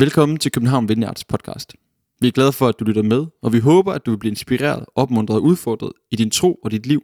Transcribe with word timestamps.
Velkommen 0.00 0.38
til 0.38 0.52
København 0.52 0.88
Vineyards 0.88 1.24
podcast. 1.24 1.74
Vi 2.20 2.28
er 2.28 2.32
glade 2.32 2.52
for, 2.52 2.68
at 2.68 2.74
du 2.80 2.84
lytter 2.84 3.02
med, 3.02 3.26
og 3.42 3.52
vi 3.52 3.58
håber, 3.58 3.92
at 3.92 4.06
du 4.06 4.10
vil 4.10 4.18
blive 4.18 4.30
inspireret, 4.30 4.84
opmuntret 4.94 5.36
og 5.36 5.42
udfordret 5.42 5.92
i 6.10 6.16
din 6.16 6.30
tro 6.30 6.54
og 6.54 6.70
dit 6.70 6.86
liv, 6.86 7.02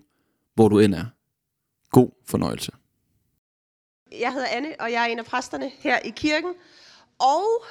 hvor 0.55 0.69
du 0.69 0.79
end 0.79 0.95
er. 0.95 1.05
God 1.91 2.11
fornøjelse. 2.27 2.73
Jeg 4.21 4.33
hedder 4.33 4.47
Anne, 4.51 4.69
og 4.81 4.93
jeg 4.93 5.03
er 5.03 5.07
en 5.07 5.19
af 5.19 5.25
præsterne 5.25 5.71
her 5.79 5.99
i 5.99 6.13
kirken. 6.17 6.55
Og 7.19 7.65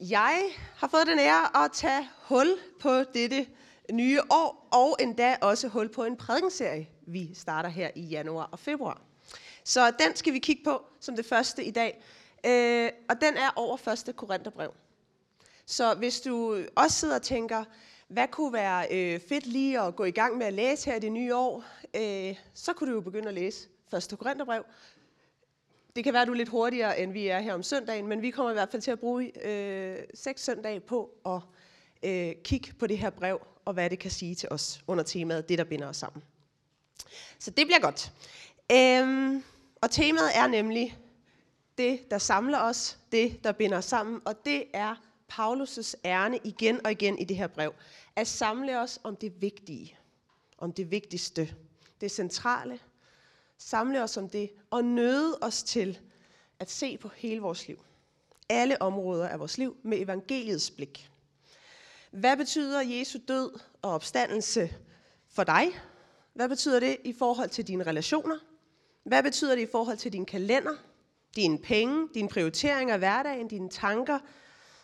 jeg 0.00 0.42
har 0.76 0.88
fået 0.88 1.06
den 1.06 1.18
ære 1.18 1.64
at 1.64 1.70
tage 1.72 2.08
hul 2.22 2.48
på 2.80 2.90
dette 3.14 3.46
nye 3.92 4.20
år, 4.30 4.68
og 4.72 4.96
endda 5.00 5.36
også 5.42 5.68
hul 5.68 5.88
på 5.88 6.04
en 6.04 6.16
prædikenserie, 6.16 6.88
vi 7.06 7.30
starter 7.34 7.68
her 7.68 7.90
i 7.96 8.00
januar 8.00 8.48
og 8.52 8.58
februar. 8.58 9.02
Så 9.64 9.90
den 9.90 10.16
skal 10.16 10.32
vi 10.32 10.38
kigge 10.38 10.64
på 10.64 10.82
som 11.00 11.16
det 11.16 11.26
første 11.26 11.64
i 11.64 11.70
dag. 11.70 12.02
Øh, 12.46 12.90
og 13.08 13.20
den 13.20 13.36
er 13.36 13.50
over 13.56 13.76
første 13.76 14.12
Korintherbrev. 14.12 14.74
Så 15.66 15.94
hvis 15.94 16.20
du 16.20 16.64
også 16.76 16.96
sidder 16.96 17.14
og 17.14 17.22
tænker, 17.22 17.64
hvad 18.08 18.28
kunne 18.28 18.52
være 18.52 18.86
øh, 18.90 19.20
fedt 19.28 19.46
lige 19.46 19.80
at 19.80 19.96
gå 19.96 20.04
i 20.04 20.10
gang 20.10 20.38
med 20.38 20.46
at 20.46 20.52
læse 20.52 20.90
her 20.90 20.96
i 20.96 21.00
det 21.00 21.12
nye 21.12 21.34
år, 21.34 21.64
øh, 21.96 22.36
så 22.54 22.72
kunne 22.72 22.90
du 22.90 22.94
jo 22.94 23.00
begynde 23.00 23.28
at 23.28 23.34
læse 23.34 23.68
første 23.90 24.16
Korintherbrev. 24.16 24.64
Det 25.96 26.04
kan 26.04 26.12
være, 26.12 26.22
at 26.22 26.28
du 26.28 26.32
er 26.32 26.36
lidt 26.36 26.48
hurtigere, 26.48 27.00
end 27.00 27.12
vi 27.12 27.28
er 27.28 27.40
her 27.40 27.54
om 27.54 27.62
søndagen, 27.62 28.06
men 28.06 28.22
vi 28.22 28.30
kommer 28.30 28.50
i 28.50 28.54
hvert 28.54 28.70
fald 28.70 28.82
til 28.82 28.90
at 28.90 29.00
bruge 29.00 29.46
øh, 29.46 29.98
seks 30.14 30.44
søndage 30.44 30.80
på 30.80 31.10
at 31.26 31.40
øh, 32.02 32.34
kigge 32.44 32.72
på 32.72 32.86
det 32.86 32.98
her 32.98 33.10
brev, 33.10 33.46
og 33.64 33.72
hvad 33.72 33.90
det 33.90 33.98
kan 33.98 34.10
sige 34.10 34.34
til 34.34 34.48
os 34.52 34.84
under 34.86 35.04
temaet, 35.04 35.48
det 35.48 35.58
der 35.58 35.64
binder 35.64 35.88
os 35.88 35.96
sammen. 35.96 36.22
Så 37.38 37.50
det 37.50 37.66
bliver 37.66 37.80
godt. 37.80 38.12
Øhm, 38.72 39.44
og 39.82 39.90
temaet 39.90 40.30
er 40.34 40.46
nemlig 40.46 40.98
det, 41.78 42.10
der 42.10 42.18
samler 42.18 42.58
os, 42.58 42.98
det, 43.12 43.44
der 43.44 43.52
binder 43.52 43.78
os 43.78 43.84
sammen, 43.84 44.20
og 44.24 44.44
det 44.44 44.64
er 44.72 44.94
Paulus' 45.32 45.94
ærne 46.04 46.38
igen 46.44 46.86
og 46.86 46.92
igen 46.92 47.18
i 47.18 47.24
det 47.24 47.36
her 47.36 47.46
brev. 47.46 47.74
At 48.16 48.26
samle 48.26 48.80
os 48.80 49.00
om 49.04 49.16
det 49.16 49.42
vigtige, 49.42 49.98
om 50.58 50.72
det 50.72 50.90
vigtigste, 50.90 51.54
det 52.00 52.10
centrale. 52.10 52.80
Samle 53.58 54.02
os 54.02 54.16
om 54.16 54.28
det 54.28 54.50
og 54.70 54.84
nøde 54.84 55.38
os 55.40 55.62
til 55.62 55.98
at 56.60 56.70
se 56.70 56.98
på 56.98 57.08
hele 57.08 57.40
vores 57.40 57.68
liv. 57.68 57.84
Alle 58.48 58.82
områder 58.82 59.28
af 59.28 59.38
vores 59.38 59.58
liv 59.58 59.76
med 59.82 60.00
evangeliets 60.00 60.70
blik. 60.70 61.10
Hvad 62.10 62.36
betyder 62.36 62.80
Jesu 62.80 63.18
død 63.28 63.60
og 63.82 63.90
opstandelse 63.90 64.74
for 65.28 65.44
dig? 65.44 65.80
Hvad 66.34 66.48
betyder 66.48 66.80
det 66.80 66.96
i 67.04 67.12
forhold 67.12 67.48
til 67.48 67.66
dine 67.66 67.84
relationer? 67.84 68.38
Hvad 69.04 69.22
betyder 69.22 69.54
det 69.54 69.62
i 69.62 69.70
forhold 69.72 69.96
til 69.96 70.12
din 70.12 70.26
kalender? 70.26 70.74
Dine 71.36 71.58
penge, 71.58 72.08
dine 72.14 72.28
prioriteringer 72.28 72.94
af 72.94 73.00
hverdagen, 73.00 73.48
dine 73.48 73.68
tanker 73.68 74.18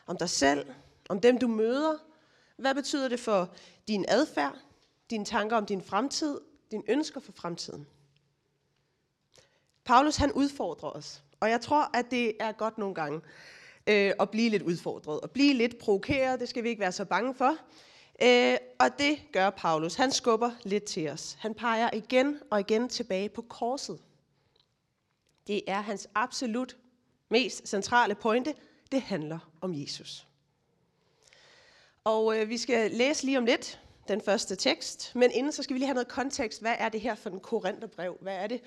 om 0.06 0.16
dig 0.16 0.30
selv, 0.30 0.66
om 1.08 1.20
dem 1.20 1.38
du 1.38 1.48
møder. 1.48 1.94
Hvad 2.56 2.74
betyder 2.74 3.08
det 3.08 3.20
for 3.20 3.54
din 3.88 4.04
adfærd, 4.08 4.56
dine 5.10 5.24
tanker 5.24 5.56
om 5.56 5.66
din 5.66 5.82
fremtid, 5.82 6.40
dine 6.70 6.82
ønsker 6.88 7.20
for 7.20 7.32
fremtiden? 7.32 7.86
Paulus 9.84 10.16
han 10.16 10.32
udfordrer 10.32 10.90
os, 10.90 11.22
og 11.40 11.50
jeg 11.50 11.60
tror, 11.60 11.96
at 11.96 12.10
det 12.10 12.36
er 12.40 12.52
godt 12.52 12.78
nogle 12.78 12.94
gange 12.94 13.20
øh, 13.86 14.12
at 14.20 14.30
blive 14.30 14.50
lidt 14.50 14.62
udfordret, 14.62 15.20
og 15.20 15.30
blive 15.30 15.54
lidt 15.54 15.78
provokeret, 15.78 16.40
det 16.40 16.48
skal 16.48 16.64
vi 16.64 16.68
ikke 16.68 16.80
være 16.80 16.92
så 16.92 17.04
bange 17.04 17.34
for. 17.34 17.56
Øh, 18.22 18.56
og 18.78 18.98
det 18.98 19.18
gør 19.32 19.50
Paulus. 19.50 19.94
Han 19.94 20.12
skubber 20.12 20.50
lidt 20.62 20.84
til 20.84 21.08
os. 21.08 21.36
Han 21.40 21.54
peger 21.54 21.90
igen 21.92 22.38
og 22.50 22.60
igen 22.60 22.88
tilbage 22.88 23.28
på 23.28 23.42
korset. 23.42 23.98
Det 25.46 25.62
er 25.66 25.80
hans 25.80 26.08
absolut 26.14 26.76
mest 27.28 27.68
centrale 27.68 28.14
pointe. 28.14 28.54
Det 28.92 29.02
handler 29.02 29.38
om 29.60 29.74
Jesus. 29.74 30.26
Og 32.04 32.38
øh, 32.38 32.48
vi 32.48 32.58
skal 32.58 32.90
læse 32.90 33.24
lige 33.24 33.38
om 33.38 33.44
lidt 33.44 33.80
den 34.08 34.20
første 34.20 34.56
tekst, 34.56 35.12
men 35.14 35.30
inden 35.30 35.52
så 35.52 35.62
skal 35.62 35.74
vi 35.74 35.78
lige 35.78 35.86
have 35.86 35.94
noget 35.94 36.08
kontekst. 36.08 36.60
Hvad 36.60 36.74
er 36.78 36.88
det 36.88 37.00
her 37.00 37.14
for 37.14 37.30
en 37.30 37.40
korintherbrev? 37.40 38.16
Hvad 38.20 38.36
er 38.36 38.46
det, 38.46 38.60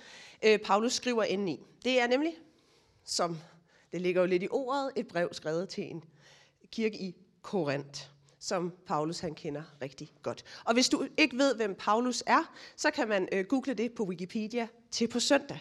øh, 0.44 0.59
Paulus 0.59 0.94
skriver 0.94 1.23
ind 1.23 1.49
i? 1.49 1.59
Det 1.83 2.01
er 2.01 2.07
nemlig, 2.07 2.33
som 3.05 3.38
det 3.91 4.01
ligger 4.01 4.22
jo 4.22 4.28
lidt 4.28 4.44
i 4.44 4.47
ordet, 4.51 4.91
et 4.95 5.07
brev 5.07 5.29
skrevet 5.31 5.69
til 5.69 5.91
en 5.91 6.03
kirke 6.72 7.01
i 7.01 7.16
Korinth 7.41 8.16
som 8.45 8.73
Paulus 8.85 9.19
han 9.19 9.35
kender 9.35 9.63
rigtig 9.81 10.13
godt. 10.23 10.44
Og 10.66 10.73
hvis 10.73 10.89
du 10.89 11.07
ikke 11.17 11.38
ved, 11.38 11.55
hvem 11.55 11.75
Paulus 11.79 12.23
er, 12.28 12.53
så 12.75 12.91
kan 12.91 13.07
man 13.07 13.28
øh, 13.31 13.45
google 13.45 13.73
det 13.73 13.91
på 13.91 14.03
Wikipedia 14.03 14.67
til 14.91 15.07
på 15.07 15.19
søndag. 15.19 15.59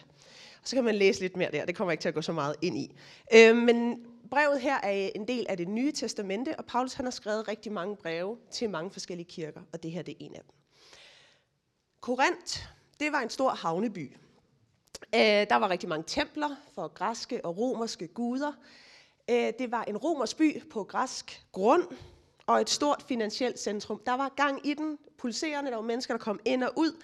Så 0.65 0.75
kan 0.75 0.83
man 0.83 0.95
læse 0.95 1.21
lidt 1.21 1.37
mere 1.37 1.51
der. 1.51 1.65
Det 1.65 1.75
kommer 1.75 1.91
ikke 1.91 2.01
til 2.01 2.09
at 2.09 2.15
gå 2.15 2.21
så 2.21 2.31
meget 2.31 2.55
ind 2.61 2.77
i. 2.77 2.95
Øh, 3.33 3.55
men 3.55 4.05
brevet 4.29 4.61
her 4.61 4.77
er 4.83 5.09
en 5.15 5.27
del 5.27 5.45
af 5.49 5.57
det 5.57 5.67
nye 5.67 5.91
testamente, 5.91 6.55
og 6.59 6.65
Paulus 6.65 6.93
han 6.93 7.05
har 7.05 7.11
skrevet 7.11 7.47
rigtig 7.47 7.71
mange 7.71 7.95
breve 7.95 8.37
til 8.51 8.69
mange 8.69 8.91
forskellige 8.91 9.27
kirker, 9.29 9.61
og 9.73 9.83
det 9.83 9.91
her 9.91 10.01
det 10.01 10.11
er 10.11 10.17
en 10.19 10.35
af 10.35 10.41
dem. 10.41 10.51
Korinth, 12.01 12.59
det 12.99 13.11
var 13.11 13.19
en 13.19 13.29
stor 13.29 13.49
havneby. 13.49 14.15
Øh, 15.15 15.19
der 15.21 15.55
var 15.55 15.69
rigtig 15.69 15.89
mange 15.89 16.03
templer 16.07 16.49
for 16.75 16.87
græske 16.87 17.45
og 17.45 17.57
romerske 17.57 18.07
guder. 18.07 18.51
Øh, 19.29 19.53
det 19.59 19.71
var 19.71 19.83
en 19.83 19.97
romersk 19.97 20.37
by 20.37 20.63
på 20.69 20.83
græsk 20.83 21.45
grund, 21.51 21.83
og 22.47 22.61
et 22.61 22.69
stort 22.69 23.05
finansielt 23.07 23.59
centrum. 23.59 24.01
Der 24.05 24.13
var 24.13 24.29
gang 24.29 24.67
i 24.67 24.73
den, 24.73 24.97
pulserende, 25.17 25.71
der 25.71 25.77
var 25.77 25.83
mennesker, 25.83 26.13
der 26.13 26.23
kom 26.23 26.39
ind 26.45 26.63
og 26.63 26.71
ud. 26.75 27.01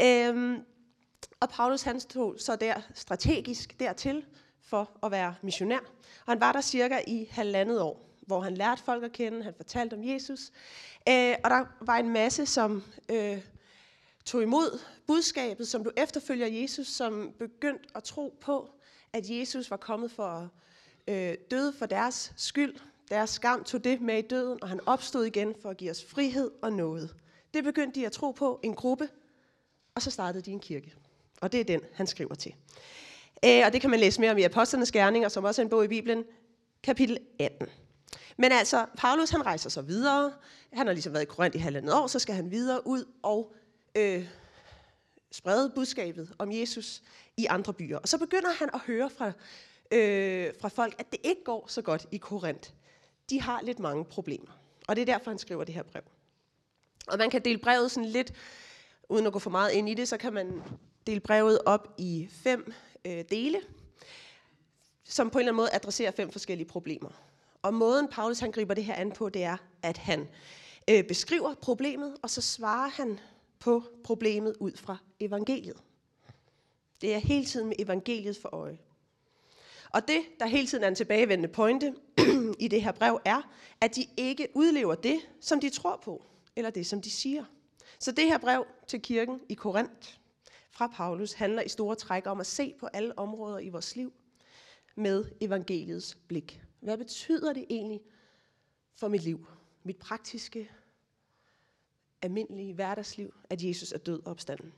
Øhm, 0.00 0.64
og 1.40 1.48
Paulus 1.48 1.82
han 1.82 2.00
stod 2.00 2.38
så 2.38 2.56
der 2.56 2.80
strategisk 2.94 3.80
dertil 3.80 4.24
for 4.62 4.90
at 5.02 5.10
være 5.10 5.34
missionær. 5.42 5.78
Og 6.26 6.32
han 6.32 6.40
var 6.40 6.52
der 6.52 6.60
cirka 6.60 7.00
i 7.06 7.28
halvandet 7.30 7.80
år, 7.80 8.10
hvor 8.26 8.40
han 8.40 8.54
lærte 8.54 8.82
folk 8.82 9.04
at 9.04 9.12
kende, 9.12 9.42
han 9.42 9.54
fortalte 9.56 9.94
om 9.94 10.04
Jesus. 10.04 10.40
Øh, 11.08 11.34
og 11.44 11.50
der 11.50 11.64
var 11.80 11.96
en 11.96 12.08
masse, 12.08 12.46
som 12.46 12.82
øh, 13.08 13.38
tog 14.24 14.42
imod 14.42 14.80
budskabet, 15.06 15.68
som 15.68 15.84
du 15.84 15.90
efterfølger 15.96 16.46
Jesus, 16.46 16.86
som 16.86 17.32
begyndte 17.38 17.88
at 17.94 18.04
tro 18.04 18.38
på, 18.40 18.70
at 19.12 19.30
Jesus 19.30 19.70
var 19.70 19.76
kommet 19.76 20.10
for 20.10 20.24
at 20.26 20.48
øh, 21.06 21.36
døde 21.50 21.72
for 21.72 21.86
deres 21.86 22.32
skyld, 22.36 22.74
deres 23.10 23.30
skam 23.30 23.64
tog 23.64 23.84
det 23.84 24.00
med 24.00 24.18
i 24.18 24.26
døden, 24.28 24.62
og 24.62 24.68
han 24.68 24.80
opstod 24.86 25.24
igen 25.24 25.54
for 25.62 25.70
at 25.70 25.76
give 25.76 25.90
os 25.90 26.04
frihed 26.04 26.50
og 26.62 26.72
noget. 26.72 27.14
Det 27.54 27.64
begyndte 27.64 28.00
de 28.00 28.06
at 28.06 28.12
tro 28.12 28.30
på, 28.30 28.60
en 28.62 28.74
gruppe, 28.74 29.08
og 29.94 30.02
så 30.02 30.10
startede 30.10 30.44
de 30.44 30.50
en 30.50 30.60
kirke. 30.60 30.94
Og 31.44 31.52
det 31.52 31.60
er 31.60 31.64
den, 31.64 31.80
han 31.92 32.06
skriver 32.06 32.34
til. 32.34 32.54
Øh, 33.44 33.62
og 33.66 33.72
det 33.72 33.80
kan 33.80 33.90
man 33.90 34.00
læse 34.00 34.20
mere 34.20 34.30
om 34.30 34.38
i 34.38 34.42
Apostlenes 34.42 34.92
Gerninger, 34.92 35.28
som 35.28 35.44
også 35.44 35.62
er 35.62 35.64
en 35.64 35.70
bog 35.70 35.84
i 35.84 35.88
Bibelen, 35.88 36.24
kapitel 36.82 37.18
18. 37.38 37.68
Men 38.36 38.52
altså, 38.52 38.86
Paulus 38.96 39.30
han 39.30 39.46
rejser 39.46 39.70
så 39.70 39.82
videre. 39.82 40.32
Han 40.72 40.86
har 40.86 40.94
ligesom 40.94 41.12
været 41.12 41.22
i 41.22 41.26
Korinth 41.26 41.56
i 41.56 41.60
halvandet 41.60 41.94
år, 41.94 42.06
så 42.06 42.18
skal 42.18 42.34
han 42.34 42.50
videre 42.50 42.86
ud 42.86 43.04
og 43.22 43.54
øh, 43.94 44.28
sprede 45.32 45.72
budskabet 45.74 46.34
om 46.38 46.52
Jesus 46.52 47.02
i 47.36 47.46
andre 47.50 47.72
byer. 47.72 47.98
Og 47.98 48.08
så 48.08 48.18
begynder 48.18 48.50
han 48.58 48.70
at 48.74 48.80
høre 48.86 49.10
fra, 49.10 49.26
øh, 49.90 50.52
fra 50.60 50.68
folk, 50.68 50.94
at 50.98 51.12
det 51.12 51.20
ikke 51.24 51.44
går 51.44 51.64
så 51.68 51.82
godt 51.82 52.06
i 52.10 52.16
Korinth 52.16 52.70
de 53.30 53.40
har 53.40 53.60
lidt 53.62 53.78
mange 53.78 54.04
problemer. 54.04 54.60
Og 54.88 54.96
det 54.96 55.02
er 55.02 55.06
derfor, 55.06 55.30
han 55.30 55.38
skriver 55.38 55.64
det 55.64 55.74
her 55.74 55.82
brev. 55.82 56.02
Og 57.06 57.18
man 57.18 57.30
kan 57.30 57.44
dele 57.44 57.58
brevet 57.58 57.90
sådan 57.90 58.08
lidt, 58.08 58.32
uden 59.08 59.26
at 59.26 59.32
gå 59.32 59.38
for 59.38 59.50
meget 59.50 59.72
ind 59.72 59.88
i 59.88 59.94
det, 59.94 60.08
så 60.08 60.16
kan 60.16 60.32
man 60.32 60.62
dele 61.06 61.20
brevet 61.20 61.58
op 61.66 61.94
i 61.98 62.28
fem 62.30 62.72
øh, 63.04 63.24
dele, 63.30 63.60
som 65.04 65.30
på 65.30 65.38
en 65.38 65.40
eller 65.40 65.52
anden 65.52 65.56
måde 65.56 65.70
adresserer 65.72 66.10
fem 66.10 66.30
forskellige 66.30 66.68
problemer. 66.68 67.10
Og 67.62 67.74
måden 67.74 68.08
Paulus 68.08 68.38
han 68.38 68.52
griber 68.52 68.74
det 68.74 68.84
her 68.84 68.94
an 68.94 69.12
på, 69.12 69.28
det 69.28 69.44
er, 69.44 69.56
at 69.82 69.98
han 69.98 70.28
øh, 70.90 71.04
beskriver 71.04 71.54
problemet, 71.54 72.16
og 72.22 72.30
så 72.30 72.40
svarer 72.40 72.88
han 72.88 73.20
på 73.58 73.82
problemet 74.04 74.56
ud 74.60 74.72
fra 74.76 74.96
evangeliet. 75.20 75.76
Det 77.00 77.14
er 77.14 77.18
hele 77.18 77.44
tiden 77.44 77.68
med 77.68 77.76
evangeliet 77.78 78.36
for 78.36 78.48
øje. 78.54 78.78
Og 79.90 80.08
det, 80.08 80.22
der 80.40 80.46
hele 80.46 80.66
tiden 80.66 80.84
er 80.84 80.88
en 80.88 80.94
tilbagevendende 80.94 81.48
pointe 81.48 81.94
i 82.58 82.68
det 82.68 82.82
her 82.82 82.92
brev, 82.92 83.20
er, 83.24 83.42
at 83.80 83.96
de 83.96 84.06
ikke 84.16 84.48
udlever 84.54 84.94
det, 84.94 85.20
som 85.40 85.60
de 85.60 85.70
tror 85.70 86.00
på, 86.04 86.22
eller 86.56 86.70
det, 86.70 86.86
som 86.86 87.02
de 87.02 87.10
siger. 87.10 87.44
Så 87.98 88.12
det 88.12 88.24
her 88.24 88.38
brev 88.38 88.66
til 88.86 89.02
kirken 89.02 89.40
i 89.48 89.54
Korinth 89.54 90.08
fra 90.74 90.86
Paulus 90.86 91.32
handler 91.32 91.62
i 91.62 91.68
store 91.68 91.96
træk 91.96 92.26
om 92.26 92.40
at 92.40 92.46
se 92.46 92.74
på 92.80 92.86
alle 92.86 93.18
områder 93.18 93.58
i 93.58 93.68
vores 93.68 93.96
liv 93.96 94.12
med 94.96 95.24
evangeliets 95.40 96.14
blik. 96.28 96.62
Hvad 96.80 96.98
betyder 96.98 97.52
det 97.52 97.66
egentlig 97.70 98.00
for 98.96 99.08
mit 99.08 99.22
liv? 99.22 99.46
Mit 99.82 99.96
praktiske, 99.96 100.70
almindelige 102.22 102.74
hverdagsliv, 102.74 103.34
at 103.50 103.62
Jesus 103.62 103.92
er 103.92 103.98
død 103.98 104.22
og 104.24 104.30
opstanden. 104.30 104.72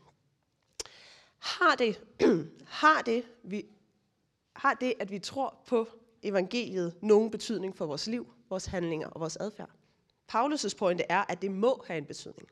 Har 1.38 1.75
det, 1.75 2.00
har 2.82 3.02
det 3.02 3.25
vi 3.43 3.66
har 4.52 4.75
det, 4.75 4.94
at 5.00 5.10
vi 5.10 5.19
tror 5.19 5.62
på 5.66 5.88
evangeliet, 6.22 6.96
nogen 7.02 7.31
betydning 7.31 7.76
for 7.76 7.87
vores 7.87 8.06
liv, 8.06 8.32
vores 8.48 8.66
handlinger 8.66 9.08
og 9.08 9.20
vores 9.20 9.37
adfærd? 9.37 9.70
Paulus' 10.32 10.76
pointe 10.78 11.04
er, 11.08 11.25
at 11.28 11.43
det 11.43 11.50
må 11.50 11.84
have 11.87 11.98
en 11.98 12.04
betydning. 12.04 12.48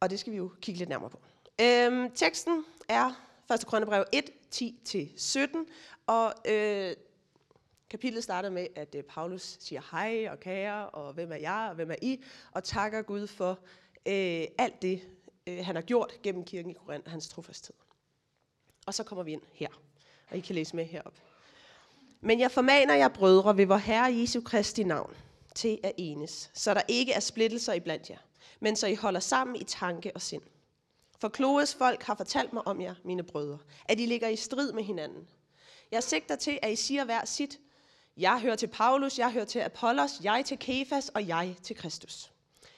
Og 0.00 0.10
det 0.10 0.20
skal 0.20 0.32
vi 0.32 0.36
jo 0.36 0.50
kigge 0.60 0.78
lidt 0.78 0.88
nærmere 0.88 1.10
på. 1.10 1.20
Øhm, 1.60 2.10
teksten 2.10 2.64
er 2.88 3.26
1. 3.54 3.66
Korintherbrev 3.66 4.04
1, 4.12 4.30
10-17, 4.54 5.56
og 6.06 6.34
øh, 6.48 6.96
kapitlet 7.90 8.24
starter 8.24 8.50
med, 8.50 8.66
at 8.76 8.94
øh, 8.94 9.02
Paulus 9.02 9.56
siger 9.60 9.82
hej 9.90 10.28
og 10.30 10.40
kære, 10.40 10.88
og 10.90 11.12
hvem 11.12 11.32
er 11.32 11.36
jeg, 11.36 11.66
og 11.68 11.74
hvem 11.74 11.90
er 11.90 11.96
I, 12.02 12.22
og 12.52 12.64
takker 12.64 13.02
Gud 13.02 13.26
for 13.26 13.58
øh, 14.06 14.44
alt 14.58 14.82
det, 14.82 15.02
øh, 15.46 15.64
han 15.64 15.74
har 15.74 15.82
gjort 15.82 16.12
gennem 16.22 16.44
kirken 16.44 16.70
i 16.70 16.74
Korinth 16.74 17.04
og 17.04 17.10
hans 17.10 17.28
trofasthed. 17.28 17.76
Og 18.86 18.94
så 18.94 19.04
kommer 19.04 19.22
vi 19.22 19.32
ind 19.32 19.42
her, 19.52 19.68
og 20.30 20.36
I 20.36 20.40
kan 20.40 20.54
læse 20.54 20.76
med 20.76 20.84
herop. 20.84 21.14
Men 22.20 22.40
jeg 22.40 22.50
formaner 22.50 22.94
jer, 22.94 23.08
brødre, 23.08 23.56
ved 23.56 23.66
vor 23.66 23.76
Herre 23.76 24.14
Jesu 24.14 24.40
Kristi 24.40 24.82
navn, 24.82 25.14
til 25.54 25.78
at 25.82 25.92
enes, 25.96 26.50
så 26.54 26.74
der 26.74 26.82
ikke 26.88 27.12
er 27.12 27.20
splittelser 27.20 27.72
iblandt 27.72 28.10
jer, 28.10 28.18
men 28.60 28.76
så 28.76 28.86
I 28.86 28.94
holder 28.94 29.20
sammen 29.20 29.56
i 29.56 29.64
tanke 29.64 30.12
og 30.14 30.22
sind. 30.22 30.42
For 31.20 31.28
Kloes 31.28 31.74
folk 31.74 32.02
har 32.02 32.14
fortalt 32.14 32.52
mig 32.52 32.66
om 32.66 32.80
jer, 32.80 32.94
mine 33.04 33.22
brødre, 33.22 33.58
at 33.84 34.00
I 34.00 34.06
ligger 34.06 34.28
i 34.28 34.36
strid 34.36 34.72
med 34.72 34.82
hinanden. 34.82 35.28
Jeg 35.90 36.02
sigter 36.02 36.36
til, 36.36 36.58
at 36.62 36.72
I 36.72 36.76
siger 36.76 37.04
hver 37.04 37.24
sit. 37.24 37.60
Jeg 38.16 38.40
hører 38.40 38.56
til 38.56 38.66
Paulus, 38.66 39.18
jeg 39.18 39.32
hører 39.32 39.44
til 39.44 39.58
Apollos, 39.58 40.20
jeg 40.22 40.44
til 40.44 40.58
Kefas 40.58 41.08
og 41.08 41.28
jeg 41.28 41.56
til 41.62 41.76
Kristus. 41.76 42.32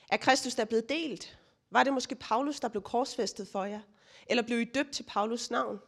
Er 0.09 0.17
Kristus 0.17 0.55
der 0.55 0.65
blevet 0.65 0.89
delt? 0.89 1.39
Var 1.71 1.85
det 1.85 1.93
måske 1.93 2.15
Paulus, 2.15 2.61
der 2.61 2.69
blev 2.69 2.83
korsfæstet 2.83 3.49
for 3.49 3.65
jer? 3.65 3.81
Eller 4.27 4.43
blev 4.43 4.61
I 4.61 4.65
døbt 4.65 4.91
til 4.91 5.03
Paulus 5.03 5.51
navn? 5.51 5.81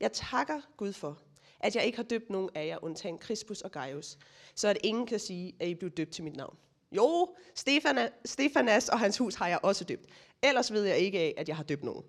Jeg 0.00 0.12
takker 0.12 0.60
Gud 0.76 0.92
for, 0.92 1.18
at 1.60 1.76
jeg 1.76 1.84
ikke 1.84 1.98
har 1.98 2.02
døbt 2.02 2.30
nogen 2.30 2.50
af 2.54 2.66
jer, 2.66 2.84
undtagen 2.84 3.18
Crispus 3.18 3.60
og 3.60 3.70
Gaius, 3.70 4.18
så 4.54 4.68
at 4.68 4.78
ingen 4.84 5.06
kan 5.06 5.18
sige, 5.18 5.56
at 5.60 5.68
I 5.68 5.74
blev 5.74 5.90
døbt 5.90 6.10
til 6.10 6.24
mit 6.24 6.36
navn. 6.36 6.56
Jo, 6.96 7.34
Stefana, 7.54 8.08
Stefanas 8.24 8.88
og 8.88 8.98
hans 8.98 9.18
hus 9.18 9.34
har 9.34 9.48
jeg 9.48 9.58
også 9.62 9.84
døbt. 9.84 10.06
Ellers 10.42 10.72
ved 10.72 10.84
jeg 10.84 10.98
ikke 10.98 11.18
af, 11.18 11.34
at 11.36 11.48
jeg 11.48 11.56
har 11.56 11.62
døbt 11.62 11.84
nogen. 11.84 12.04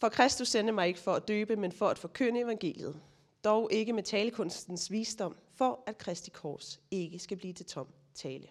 For 0.00 0.08
Kristus 0.08 0.48
sendte 0.48 0.72
mig 0.72 0.88
ikke 0.88 1.00
for 1.00 1.14
at 1.14 1.28
døbe, 1.28 1.56
men 1.56 1.72
for 1.72 1.88
at 1.88 1.98
forkynde 1.98 2.40
evangeliet. 2.40 3.00
Dog 3.44 3.68
ikke 3.72 3.92
med 3.92 4.02
talekunstens 4.02 4.90
visdom, 4.90 5.36
for 5.54 5.84
at 5.86 5.98
Kristi 5.98 6.30
kors 6.30 6.80
ikke 6.90 7.18
skal 7.18 7.36
blive 7.36 7.52
til 7.52 7.66
tom 7.66 7.86
tale. 8.14 8.48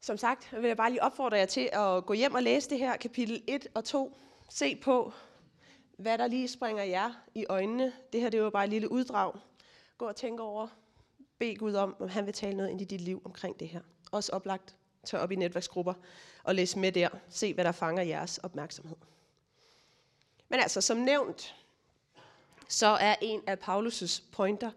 Som 0.00 0.16
sagt 0.16 0.52
vil 0.52 0.68
jeg 0.68 0.76
bare 0.76 0.90
lige 0.90 1.02
opfordre 1.02 1.36
jer 1.36 1.46
til 1.46 1.70
at 1.72 2.06
gå 2.06 2.12
hjem 2.12 2.34
og 2.34 2.42
læse 2.42 2.70
det 2.70 2.78
her 2.78 2.96
kapitel 2.96 3.42
1 3.48 3.66
og 3.74 3.84
2. 3.84 4.16
Se 4.50 4.76
på, 4.76 5.12
hvad 5.98 6.18
der 6.18 6.26
lige 6.26 6.48
springer 6.48 6.84
jer 6.84 7.12
i 7.34 7.46
øjnene. 7.48 7.92
Det 8.12 8.20
her 8.20 8.30
det 8.30 8.38
er 8.38 8.44
jo 8.44 8.50
bare 8.50 8.64
et 8.64 8.70
lille 8.70 8.90
uddrag. 8.90 9.32
Gå 9.98 10.04
og 10.04 10.16
tænk 10.16 10.40
over, 10.40 10.68
bed 11.38 11.56
Gud 11.56 11.74
om, 11.74 11.96
om 11.98 12.08
han 12.08 12.26
vil 12.26 12.34
tale 12.34 12.56
noget 12.56 12.70
ind 12.70 12.80
i 12.80 12.84
dit 12.84 13.00
liv 13.00 13.22
omkring 13.24 13.60
det 13.60 13.68
her. 13.68 13.80
Også 14.12 14.32
oplagt, 14.32 14.76
tør 15.04 15.18
op 15.18 15.32
i 15.32 15.36
netværksgrupper 15.36 15.94
og 16.44 16.54
læs 16.54 16.76
med 16.76 16.92
der. 16.92 17.08
Se, 17.28 17.54
hvad 17.54 17.64
der 17.64 17.72
fanger 17.72 18.02
jeres 18.02 18.38
opmærksomhed. 18.38 18.96
Men 20.48 20.60
altså, 20.60 20.80
som 20.80 20.96
nævnt, 20.96 21.54
så 22.68 22.86
er 22.86 23.14
en 23.20 23.42
af 23.46 23.56
Paulus' 23.68 24.22
pointer 24.32 24.70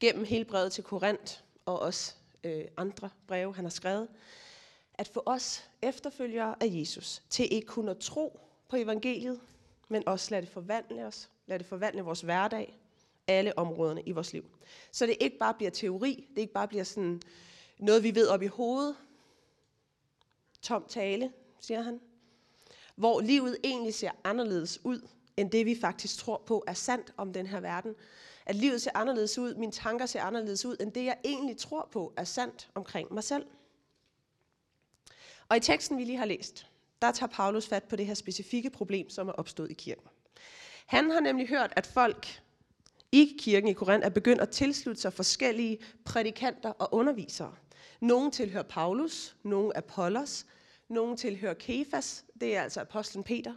gennem 0.00 0.24
hele 0.24 0.44
brevet 0.44 0.72
til 0.72 0.84
Korinth 0.84 1.40
og 1.66 1.80
også 1.80 2.14
øh, 2.44 2.64
andre 2.76 3.10
breve, 3.26 3.54
han 3.54 3.64
har 3.64 3.70
skrevet, 3.70 4.08
at 4.94 5.08
få 5.08 5.22
os 5.26 5.68
efterfølgere 5.82 6.54
af 6.60 6.66
Jesus 6.70 7.22
til 7.30 7.52
ikke 7.52 7.66
kun 7.66 7.88
at 7.88 7.98
tro 7.98 8.40
på 8.68 8.76
evangeliet, 8.76 9.40
men 9.88 10.08
også 10.08 10.30
lade 10.30 10.42
det 10.42 10.50
forvandle 10.50 11.06
os, 11.06 11.30
lade 11.46 11.58
det 11.58 11.66
forvandle 11.66 12.02
vores 12.02 12.20
hverdag, 12.20 12.81
alle 13.26 13.58
områderne 13.58 14.02
i 14.02 14.12
vores 14.12 14.32
liv. 14.32 14.44
Så 14.92 15.06
det 15.06 15.16
ikke 15.20 15.38
bare 15.38 15.54
bliver 15.54 15.70
teori, 15.70 16.28
det 16.34 16.40
ikke 16.40 16.52
bare 16.52 16.68
bliver 16.68 16.84
sådan 16.84 17.22
noget, 17.78 18.02
vi 18.02 18.14
ved 18.14 18.28
op 18.28 18.42
i 18.42 18.46
hovedet, 18.46 18.96
tom 20.62 20.84
tale, 20.88 21.32
siger 21.60 21.82
han, 21.82 22.00
hvor 22.96 23.20
livet 23.20 23.56
egentlig 23.64 23.94
ser 23.94 24.10
anderledes 24.24 24.84
ud, 24.84 25.08
end 25.36 25.50
det 25.50 25.66
vi 25.66 25.80
faktisk 25.80 26.18
tror 26.18 26.42
på 26.46 26.64
er 26.66 26.74
sandt 26.74 27.14
om 27.16 27.32
den 27.32 27.46
her 27.46 27.60
verden. 27.60 27.94
At 28.46 28.54
livet 28.54 28.82
ser 28.82 28.90
anderledes 28.94 29.38
ud, 29.38 29.54
mine 29.54 29.72
tanker 29.72 30.06
ser 30.06 30.22
anderledes 30.22 30.64
ud, 30.64 30.76
end 30.80 30.92
det 30.92 31.04
jeg 31.04 31.18
egentlig 31.24 31.56
tror 31.56 31.88
på 31.92 32.12
er 32.16 32.24
sandt 32.24 32.68
omkring 32.74 33.14
mig 33.14 33.24
selv. 33.24 33.46
Og 35.48 35.56
i 35.56 35.60
teksten, 35.60 35.98
vi 35.98 36.04
lige 36.04 36.18
har 36.18 36.24
læst, 36.24 36.66
der 37.02 37.12
tager 37.12 37.30
Paulus 37.30 37.66
fat 37.66 37.84
på 37.84 37.96
det 37.96 38.06
her 38.06 38.14
specifikke 38.14 38.70
problem, 38.70 39.10
som 39.10 39.28
er 39.28 39.32
opstået 39.32 39.70
i 39.70 39.74
kirken. 39.74 40.06
Han 40.86 41.10
har 41.10 41.20
nemlig 41.20 41.48
hørt, 41.48 41.72
at 41.76 41.86
folk 41.86 42.42
i 43.12 43.36
kirken 43.38 43.68
i 43.68 43.72
Korinth 43.72 44.06
er 44.06 44.10
begyndt 44.10 44.42
at 44.42 44.50
tilslutte 44.50 45.00
sig 45.00 45.12
forskellige 45.12 45.78
prædikanter 46.04 46.70
og 46.70 46.94
undervisere. 46.94 47.54
Nogle 48.00 48.30
tilhører 48.30 48.62
Paulus, 48.62 49.36
nogle 49.42 49.76
Apollos, 49.76 50.46
nogle 50.88 51.16
tilhører 51.16 51.54
Kefas, 51.54 52.24
det 52.40 52.56
er 52.56 52.62
altså 52.62 52.80
apostlen 52.80 53.24
Peter, 53.24 53.54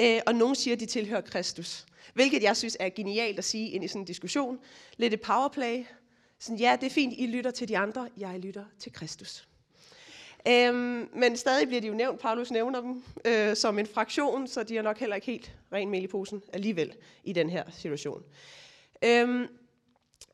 øh, 0.00 0.20
og 0.26 0.34
nogle 0.34 0.56
siger, 0.56 0.74
at 0.74 0.80
de 0.80 0.86
tilhører 0.86 1.20
Kristus. 1.20 1.86
Hvilket 2.14 2.42
jeg 2.42 2.56
synes 2.56 2.76
er 2.80 2.88
genialt 2.88 3.38
at 3.38 3.44
sige 3.44 3.70
ind 3.70 3.84
i 3.84 3.88
sådan 3.88 4.02
en 4.02 4.06
diskussion. 4.06 4.58
Lidt 4.96 5.14
et 5.14 5.20
powerplay. 5.20 5.84
Sådan, 6.38 6.58
ja, 6.58 6.76
det 6.80 6.86
er 6.86 6.90
fint, 6.90 7.14
I 7.18 7.26
lytter 7.26 7.50
til 7.50 7.68
de 7.68 7.78
andre, 7.78 8.08
jeg 8.16 8.38
lytter 8.38 8.64
til 8.78 8.92
Kristus. 8.92 9.48
Øhm, 10.48 11.08
men 11.14 11.36
stadig 11.36 11.66
bliver 11.66 11.80
de 11.80 11.86
jo 11.86 11.94
nævnt, 11.94 12.20
Paulus 12.20 12.50
nævner 12.50 12.80
dem 12.80 13.02
øh, 13.24 13.56
som 13.56 13.78
en 13.78 13.86
fraktion, 13.86 14.46
så 14.46 14.62
de 14.62 14.78
er 14.78 14.82
nok 14.82 14.98
heller 14.98 15.16
ikke 15.16 15.26
helt 15.26 15.52
ren 15.72 15.90
mel 15.90 16.04
i 16.04 16.06
posen 16.06 16.42
alligevel 16.52 16.92
i 17.24 17.32
den 17.32 17.50
her 17.50 17.64
situation. 17.70 18.22
Øhm, 19.04 19.46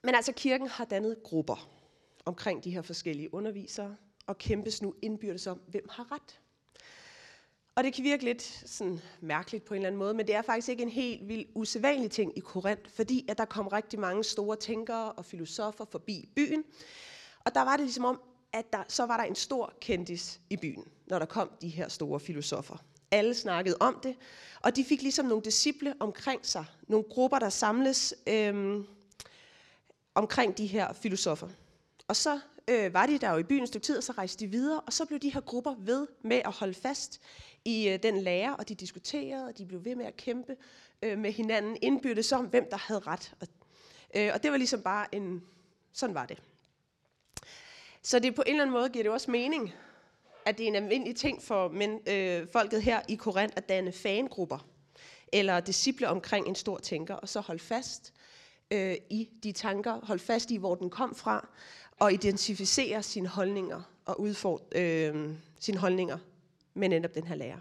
men 0.03 0.15
altså 0.15 0.33
kirken 0.33 0.67
har 0.67 0.85
dannet 0.85 1.23
grupper 1.23 1.71
omkring 2.25 2.65
de 2.65 2.71
her 2.71 2.83
forskellige 2.83 3.35
undervisere, 3.35 3.97
og 4.27 4.39
kæmpes 4.39 4.83
nu 4.83 4.95
indbyrdes 5.03 5.47
om, 5.47 5.61
hvem 5.67 5.89
har 5.91 6.13
ret. 6.13 6.41
Og 7.75 7.85
det 7.85 7.95
kan 7.95 8.05
virke 8.05 8.25
lidt 8.25 8.43
sådan 8.67 9.01
mærkeligt 9.21 9.65
på 9.65 9.75
en 9.75 9.79
eller 9.79 9.87
anden 9.87 9.99
måde, 9.99 10.15
men 10.15 10.27
det 10.27 10.35
er 10.35 10.43
faktisk 10.43 10.69
ikke 10.69 10.83
en 10.83 10.89
helt 10.89 11.29
vild 11.29 11.47
usædvanlig 11.55 12.11
ting 12.11 12.39
i 12.39 12.41
Korinth, 12.41 12.91
fordi 12.91 13.27
at 13.29 13.39
der 13.39 13.45
kom 13.45 13.67
rigtig 13.67 13.99
mange 13.99 14.25
store 14.25 14.57
tænkere 14.57 15.13
og 15.13 15.25
filosofer 15.25 15.85
forbi 15.85 16.29
byen. 16.37 16.65
Og 17.45 17.55
der 17.55 17.63
var 17.63 17.77
det 17.77 17.85
ligesom 17.85 18.05
om, 18.05 18.21
at 18.53 18.73
der, 18.73 18.83
så 18.89 19.07
var 19.07 19.17
der 19.17 19.25
en 19.25 19.35
stor 19.35 19.75
kendis 19.81 20.41
i 20.51 20.57
byen, 20.57 20.85
når 21.07 21.19
der 21.19 21.27
kom 21.27 21.51
de 21.61 21.69
her 21.69 21.89
store 21.89 22.21
filosofer. 22.21 22.77
Alle 23.13 23.35
snakkede 23.35 23.77
om 23.81 24.01
det, 24.03 24.17
og 24.61 24.77
de 24.77 24.85
fik 24.85 25.03
ligesom 25.03 25.27
nogle 25.27 25.45
disciple 25.45 25.95
omkring 26.01 26.47
sig, 26.47 26.65
nogle 26.89 27.05
grupper, 27.11 27.39
der 27.39 27.49
samles 27.49 28.15
øhm, 28.27 28.87
omkring 30.15 30.59
de 30.59 30.67
her 30.67 30.93
filosofer. 30.93 31.49
Og 32.09 32.17
så 32.17 32.41
øh, 32.69 32.95
var 32.95 33.07
de 33.07 33.19
der 33.19 33.31
jo 33.31 33.37
i 33.37 33.43
byen 33.43 33.63
et 33.63 33.69
stykke 33.69 33.85
tid, 33.85 33.97
og 33.97 34.03
så 34.03 34.13
rejste 34.13 34.45
de 34.45 34.51
videre, 34.51 34.81
og 34.81 34.93
så 34.93 35.05
blev 35.05 35.19
de 35.19 35.33
her 35.33 35.41
grupper 35.41 35.75
ved 35.79 36.07
med 36.23 36.37
at 36.45 36.53
holde 36.53 36.75
fast 36.75 37.21
i 37.65 37.89
øh, 37.89 38.03
den 38.03 38.21
lære, 38.21 38.57
og 38.57 38.69
de 38.69 38.75
diskuterede, 38.75 39.47
og 39.47 39.59
de 39.59 39.67
blev 39.67 39.85
ved 39.85 39.95
med 39.95 40.07
at 40.07 40.17
kæmpe 40.17 40.57
øh, 41.03 41.19
med 41.19 41.33
hinanden 41.33 41.77
indbyrdes 41.83 42.33
om, 42.33 42.47
hvem 42.47 42.67
der 42.71 42.77
havde 42.77 43.01
ret. 43.01 43.35
Og, 43.41 43.49
øh, 44.17 44.31
og 44.35 44.43
det 44.43 44.51
var 44.51 44.57
ligesom 44.57 44.83
bare 44.83 45.15
en, 45.15 45.43
sådan 45.93 46.15
var 46.15 46.27
det. 46.27 46.43
Så 48.03 48.19
det 48.19 48.35
på 48.35 48.43
en 48.47 48.53
eller 48.53 48.63
anden 48.63 48.73
måde 48.73 48.89
giver 48.89 49.03
det 49.03 49.13
også 49.13 49.31
mening, 49.31 49.73
at 50.47 50.59
det 50.59 50.65
er 50.65 50.69
en 50.69 50.77
almindelig 50.77 51.17
ting 51.17 51.43
for 51.43 51.69
men, 51.69 52.01
øh, 52.09 52.47
folket 52.53 52.83
her 52.83 53.01
i 53.09 53.15
Korinth 53.15 53.53
at 53.57 53.69
danne 53.69 53.93
fangrupper, 53.93 54.67
eller 55.33 55.61
disciple 55.61 56.09
omkring 56.09 56.49
en 56.49 56.55
stor 56.55 56.79
tænker, 56.79 57.15
og 57.15 57.29
så 57.29 57.41
holde 57.41 57.63
fast 57.63 58.13
øh, 58.71 58.97
i 59.11 59.29
de 59.43 59.53
tanker, 59.53 60.07
holde 60.07 60.23
fast 60.23 60.51
i, 60.51 60.57
hvor 60.57 60.75
den 60.75 60.91
kom 60.91 61.15
fra, 61.15 61.49
og 61.99 62.13
identificere 62.13 63.03
sine 63.03 63.29
holdninger 63.29 63.83
og 64.05 64.21
udfordre 64.21 64.83
øh, 64.83 65.31
sine 65.61 65.79
holdninger 65.79 66.19
med 66.75 66.89
netop 66.89 67.15
den 67.15 67.27
her 67.27 67.35
lærer. 67.35 67.61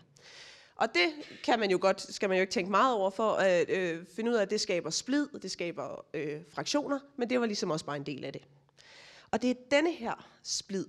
Og 0.76 0.88
det 0.94 1.10
kan 1.44 1.60
man 1.60 1.72
jo 1.72 1.78
godt, 1.82 2.14
skal 2.14 2.30
man 2.30 2.38
jo 2.38 2.42
ikke 2.42 2.54
tænke 2.54 2.72
meget 2.72 2.96
over 2.96 3.10
for 3.10 3.32
at 3.32 3.70
øh, 3.70 4.06
finde 4.16 4.32
ud 4.32 4.36
af, 4.36 4.42
at 4.42 4.50
det 4.50 4.62
skaber 4.62 4.90
splid, 4.90 5.28
og 5.34 5.44
det 5.44 5.52
skaber 5.52 6.06
øh, 6.14 6.42
fraktioner, 6.50 7.00
men 7.18 7.30
det 7.30 7.40
var 7.40 7.46
ligesom 7.46 7.72
også 7.72 7.86
bare 7.86 7.96
en 7.96 8.06
del 8.06 8.26
af 8.26 8.34
det. 8.34 8.42
Og 9.32 9.42
det 9.42 9.50
er 9.50 9.56
denne 9.72 9.92
her 9.92 10.28
splid, 10.44 10.86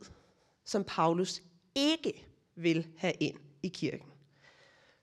som 0.64 0.84
Paulus 0.84 1.42
ikke 1.74 2.26
vil 2.54 2.86
have 2.98 3.14
ind 3.20 3.36
i 3.62 3.68
kirken. 3.68 4.06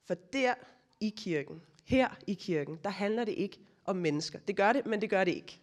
For 0.06 0.14
der 0.14 0.54
i 1.00 1.14
kirken, 1.18 1.62
her 1.86 2.10
i 2.28 2.34
kirken, 2.34 2.80
der 2.84 2.90
handler 2.90 3.26
det 3.26 3.32
ikke 3.32 3.60
om 3.86 3.96
mennesker. 3.96 4.40
Det 4.40 4.56
gør 4.56 4.74
det, 4.74 4.86
men 4.86 5.02
det 5.02 5.10
gør 5.10 5.24
det 5.24 5.32
ikke. 5.32 5.60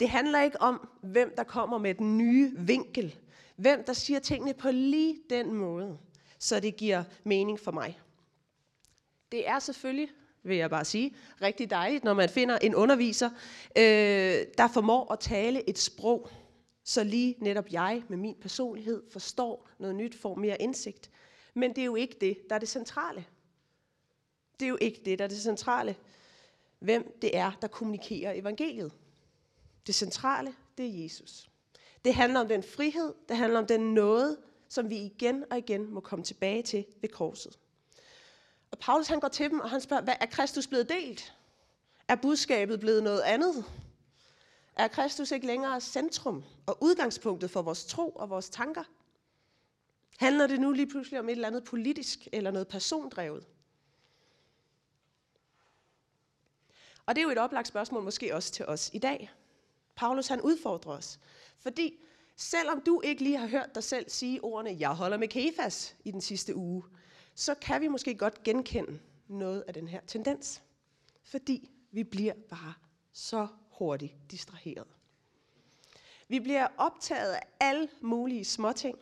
Det 0.00 0.08
handler 0.08 0.42
ikke 0.42 0.60
om, 0.60 0.88
hvem 1.02 1.34
der 1.36 1.44
kommer 1.44 1.78
med 1.78 1.94
den 1.94 2.18
nye 2.18 2.52
vinkel. 2.58 3.14
Hvem 3.56 3.84
der 3.84 3.92
siger 3.92 4.20
tingene 4.20 4.54
på 4.54 4.70
lige 4.70 5.18
den 5.30 5.54
måde, 5.54 5.98
så 6.38 6.60
det 6.60 6.76
giver 6.76 7.04
mening 7.24 7.60
for 7.60 7.70
mig. 7.70 8.00
Det 9.32 9.48
er 9.48 9.58
selvfølgelig, 9.58 10.08
vil 10.42 10.56
jeg 10.56 10.70
bare 10.70 10.84
sige, 10.84 11.16
rigtig 11.42 11.70
dejligt, 11.70 12.04
når 12.04 12.14
man 12.14 12.28
finder 12.28 12.58
en 12.58 12.74
underviser, 12.74 13.30
øh, 13.78 14.46
der 14.58 14.68
formår 14.74 15.12
at 15.12 15.20
tale 15.20 15.68
et 15.68 15.78
sprog, 15.78 16.30
så 16.84 17.04
lige 17.04 17.36
netop 17.38 17.68
jeg 17.70 18.02
med 18.08 18.16
min 18.16 18.34
personlighed 18.40 19.02
forstår 19.10 19.68
noget 19.78 19.96
nyt, 19.96 20.14
får 20.14 20.34
mere 20.34 20.62
indsigt. 20.62 21.10
Men 21.54 21.70
det 21.70 21.78
er 21.78 21.84
jo 21.84 21.94
ikke 21.94 22.16
det, 22.20 22.38
der 22.48 22.54
er 22.54 22.58
det 22.58 22.68
centrale. 22.68 23.24
Det 24.60 24.66
er 24.66 24.70
jo 24.70 24.78
ikke 24.80 25.00
det, 25.04 25.18
der 25.18 25.24
er 25.24 25.28
det 25.28 25.40
centrale. 25.40 25.96
Hvem 26.78 27.18
det 27.22 27.36
er, 27.36 27.52
der 27.62 27.68
kommunikerer 27.68 28.32
evangeliet. 28.32 28.92
Det 29.86 29.94
centrale, 29.94 30.54
det 30.78 30.86
er 30.86 31.02
Jesus. 31.02 31.50
Det 32.04 32.14
handler 32.14 32.40
om 32.40 32.48
den 32.48 32.62
frihed, 32.62 33.14
det 33.28 33.36
handler 33.36 33.58
om 33.58 33.66
den 33.66 33.94
nåde, 33.94 34.38
som 34.68 34.90
vi 34.90 34.96
igen 34.96 35.44
og 35.50 35.58
igen 35.58 35.90
må 35.90 36.00
komme 36.00 36.24
tilbage 36.24 36.62
til 36.62 36.84
ved 37.00 37.08
korset. 37.08 37.58
Og 38.70 38.78
Paulus 38.78 39.08
han 39.08 39.20
går 39.20 39.28
til 39.28 39.50
dem, 39.50 39.60
og 39.60 39.70
han 39.70 39.80
spørger, 39.80 40.02
hvad 40.02 40.14
er 40.20 40.26
Kristus 40.26 40.66
blevet 40.66 40.88
delt? 40.88 41.34
Er 42.08 42.16
budskabet 42.16 42.80
blevet 42.80 43.02
noget 43.02 43.20
andet? 43.20 43.64
Er 44.76 44.88
Kristus 44.88 45.30
ikke 45.30 45.46
længere 45.46 45.80
centrum 45.80 46.44
og 46.66 46.78
udgangspunktet 46.80 47.50
for 47.50 47.62
vores 47.62 47.84
tro 47.84 48.10
og 48.10 48.30
vores 48.30 48.50
tanker? 48.50 48.84
Handler 50.18 50.46
det 50.46 50.60
nu 50.60 50.72
lige 50.72 50.86
pludselig 50.86 51.20
om 51.20 51.28
et 51.28 51.32
eller 51.32 51.48
andet 51.48 51.64
politisk 51.64 52.28
eller 52.32 52.50
noget 52.50 52.68
persondrevet? 52.68 53.46
Og 57.06 57.14
det 57.14 57.20
er 57.20 57.24
jo 57.24 57.30
et 57.30 57.38
oplagt 57.38 57.68
spørgsmål 57.68 58.02
måske 58.02 58.34
også 58.34 58.52
til 58.52 58.66
os 58.66 58.90
i 58.92 58.98
dag. 58.98 59.30
Paulus 59.96 60.28
han 60.28 60.40
udfordrer 60.40 60.92
os. 60.92 61.20
Fordi 61.58 61.98
selvom 62.36 62.80
du 62.80 63.00
ikke 63.00 63.22
lige 63.22 63.38
har 63.38 63.46
hørt 63.46 63.74
dig 63.74 63.84
selv 63.84 64.10
sige 64.10 64.44
ordene, 64.44 64.76
jeg 64.78 64.90
holder 64.90 65.16
med 65.16 65.28
Kefas 65.28 65.96
i 66.04 66.10
den 66.10 66.20
sidste 66.20 66.56
uge, 66.56 66.84
så 67.34 67.54
kan 67.54 67.80
vi 67.80 67.88
måske 67.88 68.14
godt 68.14 68.42
genkende 68.42 69.00
noget 69.28 69.64
af 69.68 69.74
den 69.74 69.88
her 69.88 70.00
tendens. 70.06 70.62
Fordi 71.22 71.70
vi 71.92 72.04
bliver 72.04 72.34
bare 72.50 72.74
så 73.12 73.48
hurtigt 73.78 74.14
distraheret. 74.30 74.86
Vi 76.28 76.40
bliver 76.40 76.68
optaget 76.76 77.32
af 77.32 77.42
alle 77.60 77.88
mulige 78.00 78.44
småting. 78.44 78.98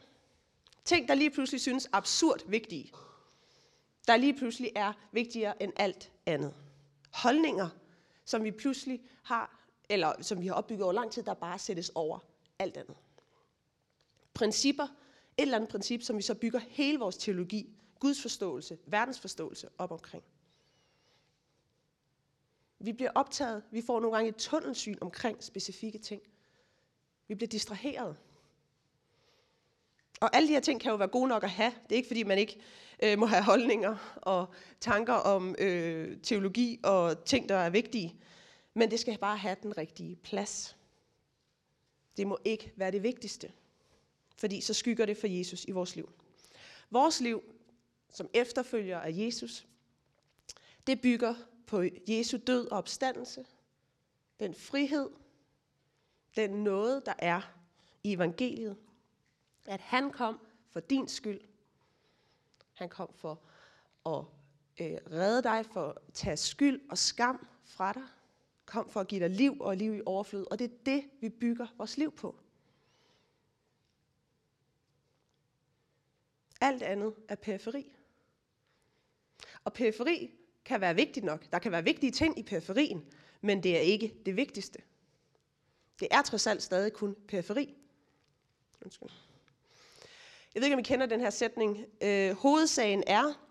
Ting, 0.85 1.09
der 1.09 1.15
lige 1.15 1.31
pludselig 1.31 1.61
synes 1.61 1.89
absurd 1.93 2.49
vigtige. 2.49 2.93
Der 4.07 4.17
lige 4.17 4.39
pludselig 4.39 4.73
er 4.77 4.93
vigtigere 5.13 5.63
end 5.63 5.73
alt 5.77 6.13
andet. 6.27 6.55
Holdninger, 7.13 7.69
som 8.25 8.45
vi 8.45 8.51
pludselig 8.51 9.01
har, 9.23 9.65
eller 9.89 10.23
som 10.23 10.41
vi 10.41 10.47
har 10.47 10.55
opbygget 10.55 10.85
over 10.85 10.93
lang 10.93 11.13
tid, 11.13 11.23
der 11.23 11.35
bare 11.35 11.59
sættes 11.59 11.89
over 11.95 12.19
alt 12.59 12.77
andet. 12.77 12.97
Principper, 14.35 14.85
et 14.85 15.43
eller 15.43 15.57
andet 15.57 15.71
princip, 15.71 16.03
som 16.03 16.17
vi 16.17 16.23
så 16.23 16.35
bygger 16.35 16.59
hele 16.59 16.99
vores 16.99 17.17
teologi, 17.17 17.77
Guds 18.01 18.23
forståelse, 18.23 18.79
verdens 18.87 19.21
forståelse 19.21 19.69
op 19.79 19.91
omkring. 19.91 20.25
Vi 22.83 22.93
bliver 22.93 23.11
optaget, 23.15 23.63
vi 23.71 23.83
får 23.83 24.01
nogle 24.01 24.17
gange 24.17 24.29
et 24.29 24.37
tunnelsyn 24.37 24.99
omkring 25.01 25.45
specifikke 25.45 25.99
ting. 25.99 26.23
Vi 27.29 27.35
bliver 27.35 27.49
distraheret. 27.49 28.17
Og 30.21 30.37
alle 30.37 30.49
de 30.49 30.53
her 30.53 30.61
ting 30.61 30.81
kan 30.81 30.91
jo 30.91 30.97
være 30.97 31.09
gode 31.09 31.29
nok 31.29 31.45
at 31.45 31.51
have. 31.51 31.73
Det 31.83 31.93
er 31.93 31.97
ikke 31.97 32.07
fordi, 32.07 32.23
man 32.23 32.39
ikke 32.39 32.61
øh, 33.03 33.19
må 33.19 33.27
have 33.27 33.43
holdninger 33.43 34.19
og 34.23 34.47
tanker 34.81 35.13
om 35.13 35.55
øh, 35.59 36.17
teologi 36.23 36.81
og 36.83 37.25
ting, 37.25 37.49
der 37.49 37.55
er 37.55 37.71
vigtige. 37.71 38.17
Men 38.75 38.91
det 38.91 39.01
skal 39.01 39.19
bare 39.19 39.37
have 39.37 39.57
den 39.63 39.79
rigtige 39.79 40.17
plads. 40.17 40.77
Det 42.17 42.27
må 42.27 42.39
ikke 42.45 42.73
være 42.77 42.91
det 42.91 43.03
vigtigste. 43.03 43.53
Fordi 44.37 44.61
så 44.61 44.75
skygger 44.75 45.07
det 45.07 45.17
for 45.17 45.27
Jesus 45.27 45.65
i 45.65 45.71
vores 45.71 45.97
liv. 45.97 46.13
Vores 46.91 47.21
liv, 47.21 47.43
som 48.11 48.29
efterfølger 48.35 49.01
af 49.01 49.11
Jesus, 49.13 49.67
det 50.87 51.01
bygger 51.01 51.35
på 51.67 51.83
Jesu 52.09 52.39
død 52.47 52.69
og 52.69 52.79
opstandelse, 52.79 53.47
den 54.41 54.55
frihed, 54.55 55.11
den 56.37 56.51
noget, 56.51 57.07
der 57.07 57.15
er 57.19 57.41
i 58.05 58.13
evangeliet, 58.13 58.77
at 59.67 59.81
han 59.81 60.11
kom 60.11 60.41
for 60.69 60.81
din 60.81 61.09
skyld. 61.09 61.41
Han 62.73 62.89
kom 62.89 63.13
for 63.15 63.41
at 64.07 64.25
øh, 64.81 64.99
redde 65.11 65.43
dig, 65.43 65.67
for 65.67 65.89
at 65.89 65.99
tage 66.15 66.37
skyld 66.37 66.81
og 66.91 66.99
skam 66.99 67.47
fra 67.65 67.93
dig. 67.93 68.03
Kom 68.65 68.91
for 68.91 69.01
at 69.01 69.09
give 69.09 69.21
dig 69.21 69.31
liv 69.31 69.61
og 69.61 69.77
liv 69.77 69.95
i 69.95 70.03
overflod. 70.07 70.47
Og 70.51 70.59
det 70.59 70.65
er 70.65 70.77
det, 70.87 71.11
vi 71.21 71.29
bygger 71.29 71.67
vores 71.77 71.97
liv 71.97 72.13
på. 72.13 72.39
Alt 76.61 76.83
andet 76.83 77.15
er 77.29 77.35
periferi. 77.35 77.97
Og 79.65 79.73
periferi 79.73 80.42
kan 80.65 80.81
være 80.81 80.95
vigtigt 80.95 81.27
nok. 81.27 81.45
Der 81.53 81.59
kan 81.59 81.73
være 81.73 81.85
vigtige 81.85 82.13
ting 82.13 82.39
i 82.39 82.43
periferien, 82.43 83.05
men 83.41 83.63
det 83.63 83.77
er 83.77 83.81
ikke 83.81 84.15
det 84.27 84.37
vigtigste. 84.37 84.79
Det 86.01 86.09
er 86.11 86.23
trods 86.23 86.47
alt 86.47 86.63
stadig 86.63 86.93
kun 86.93 87.17
periferi. 87.29 87.75
Undskyld. 88.85 89.09
Jeg 90.55 90.61
ved 90.61 90.67
ikke, 90.67 90.75
om 90.75 90.81
I 90.81 90.83
kender 90.83 91.07
den 91.07 91.21
her 91.21 91.31
sætning. 91.31 91.87
Øh, 92.03 92.37
hovedsagen 92.37 93.05
er, 93.07 93.47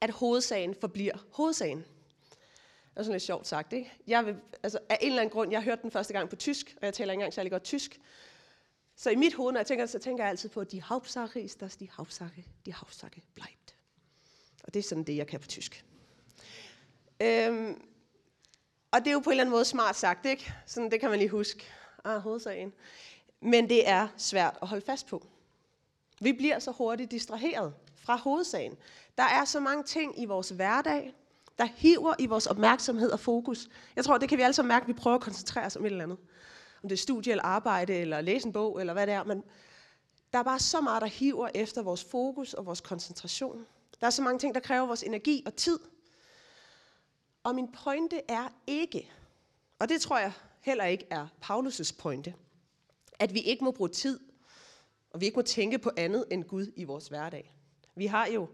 at 0.00 0.10
hovedsagen 0.10 0.74
forbliver 0.74 1.26
hovedsagen. 1.32 1.78
Det 1.78 2.98
er 2.98 3.02
sådan 3.02 3.12
lidt 3.12 3.22
sjovt 3.22 3.46
sagt, 3.46 3.72
ikke? 3.72 3.92
Jeg 4.06 4.26
vil, 4.26 4.36
altså, 4.62 4.78
af 4.88 4.98
en 5.00 5.08
eller 5.08 5.22
anden 5.22 5.32
grund, 5.32 5.50
jeg 5.50 5.62
hørte 5.62 5.82
den 5.82 5.90
første 5.90 6.12
gang 6.12 6.28
på 6.28 6.36
tysk, 6.36 6.76
og 6.80 6.86
jeg 6.86 6.94
taler 6.94 7.12
ikke 7.12 7.20
engang 7.20 7.34
særlig 7.34 7.52
godt 7.52 7.64
tysk. 7.64 8.00
Så 8.96 9.10
i 9.10 9.16
mit 9.16 9.34
hoved, 9.34 9.52
når 9.52 9.60
jeg 9.60 9.66
tænker, 9.66 9.86
så 9.86 9.98
tænker 9.98 10.24
jeg 10.24 10.30
altid 10.30 10.48
på, 10.48 10.64
de 10.64 10.82
Hauptsache 10.82 11.42
ist 11.42 11.60
das, 11.60 11.76
die 11.76 11.90
Hauptsache, 11.90 12.44
die 12.64 12.74
Hauptsache 12.74 13.22
bleibt. 13.34 13.76
Og 14.64 14.74
det 14.74 14.80
er 14.80 14.84
sådan 14.84 15.04
det, 15.04 15.16
jeg 15.16 15.26
kan 15.26 15.40
på 15.40 15.46
tysk. 15.46 15.84
Øhm, 17.22 17.82
og 18.92 19.00
det 19.00 19.06
er 19.06 19.12
jo 19.12 19.18
på 19.18 19.30
en 19.30 19.32
eller 19.32 19.42
anden 19.42 19.52
måde 19.52 19.64
smart 19.64 19.96
sagt, 19.96 20.26
ikke? 20.26 20.52
Sådan, 20.66 20.90
det 20.90 21.00
kan 21.00 21.10
man 21.10 21.18
lige 21.18 21.28
huske. 21.28 21.64
Ah, 22.04 22.20
hovedsagen. 22.20 22.72
Men 23.40 23.68
det 23.68 23.88
er 23.88 24.08
svært 24.16 24.58
at 24.62 24.68
holde 24.68 24.86
fast 24.86 25.06
på. 25.06 25.26
Vi 26.20 26.32
bliver 26.32 26.58
så 26.58 26.70
hurtigt 26.70 27.10
distraheret 27.10 27.74
fra 27.96 28.16
hovedsagen. 28.16 28.76
Der 29.18 29.22
er 29.22 29.44
så 29.44 29.60
mange 29.60 29.84
ting 29.84 30.20
i 30.22 30.24
vores 30.24 30.48
hverdag, 30.48 31.14
der 31.58 31.64
hiver 31.64 32.14
i 32.18 32.26
vores 32.26 32.46
opmærksomhed 32.46 33.10
og 33.10 33.20
fokus. 33.20 33.68
Jeg 33.96 34.04
tror, 34.04 34.18
det 34.18 34.28
kan 34.28 34.38
vi 34.38 34.42
alle 34.42 34.54
sammen 34.54 34.68
mærke, 34.68 34.82
at 34.82 34.88
vi 34.88 34.92
prøver 34.92 35.16
at 35.16 35.22
koncentrere 35.22 35.66
os 35.66 35.76
om 35.76 35.84
et 35.84 35.90
eller 35.90 36.04
andet. 36.04 36.18
Om 36.82 36.88
det 36.88 36.92
er 36.92 37.00
studie 37.00 37.32
eller 37.32 37.44
arbejde, 37.44 37.94
eller 37.94 38.20
læse 38.20 38.46
en 38.46 38.52
bog, 38.52 38.80
eller 38.80 38.92
hvad 38.92 39.06
det 39.06 39.14
er. 39.14 39.24
Men 39.24 39.42
der 40.32 40.38
er 40.38 40.42
bare 40.42 40.58
så 40.58 40.80
meget, 40.80 41.02
der 41.02 41.08
hiver 41.08 41.48
efter 41.54 41.82
vores 41.82 42.04
fokus 42.04 42.54
og 42.54 42.66
vores 42.66 42.80
koncentration. 42.80 43.66
Der 44.00 44.06
er 44.06 44.10
så 44.10 44.22
mange 44.22 44.38
ting, 44.38 44.54
der 44.54 44.60
kræver 44.60 44.86
vores 44.86 45.02
energi 45.02 45.42
og 45.46 45.56
tid. 45.56 45.78
Og 47.44 47.54
min 47.54 47.72
pointe 47.72 48.20
er 48.28 48.48
ikke, 48.66 49.12
og 49.78 49.88
det 49.88 50.00
tror 50.00 50.18
jeg 50.18 50.32
heller 50.60 50.84
ikke 50.84 51.06
er 51.10 51.28
Paulus' 51.44 51.96
pointe, 51.98 52.34
at 53.18 53.34
vi 53.34 53.40
ikke 53.40 53.64
må 53.64 53.70
bruge 53.70 53.90
tid, 53.90 54.20
og 55.10 55.20
vi 55.20 55.26
ikke 55.26 55.36
må 55.36 55.42
tænke 55.42 55.78
på 55.78 55.90
andet 55.96 56.24
end 56.30 56.44
Gud 56.44 56.72
i 56.76 56.84
vores 56.84 57.08
hverdag. 57.08 57.54
Vi 57.94 58.06
har 58.06 58.26
jo 58.26 58.48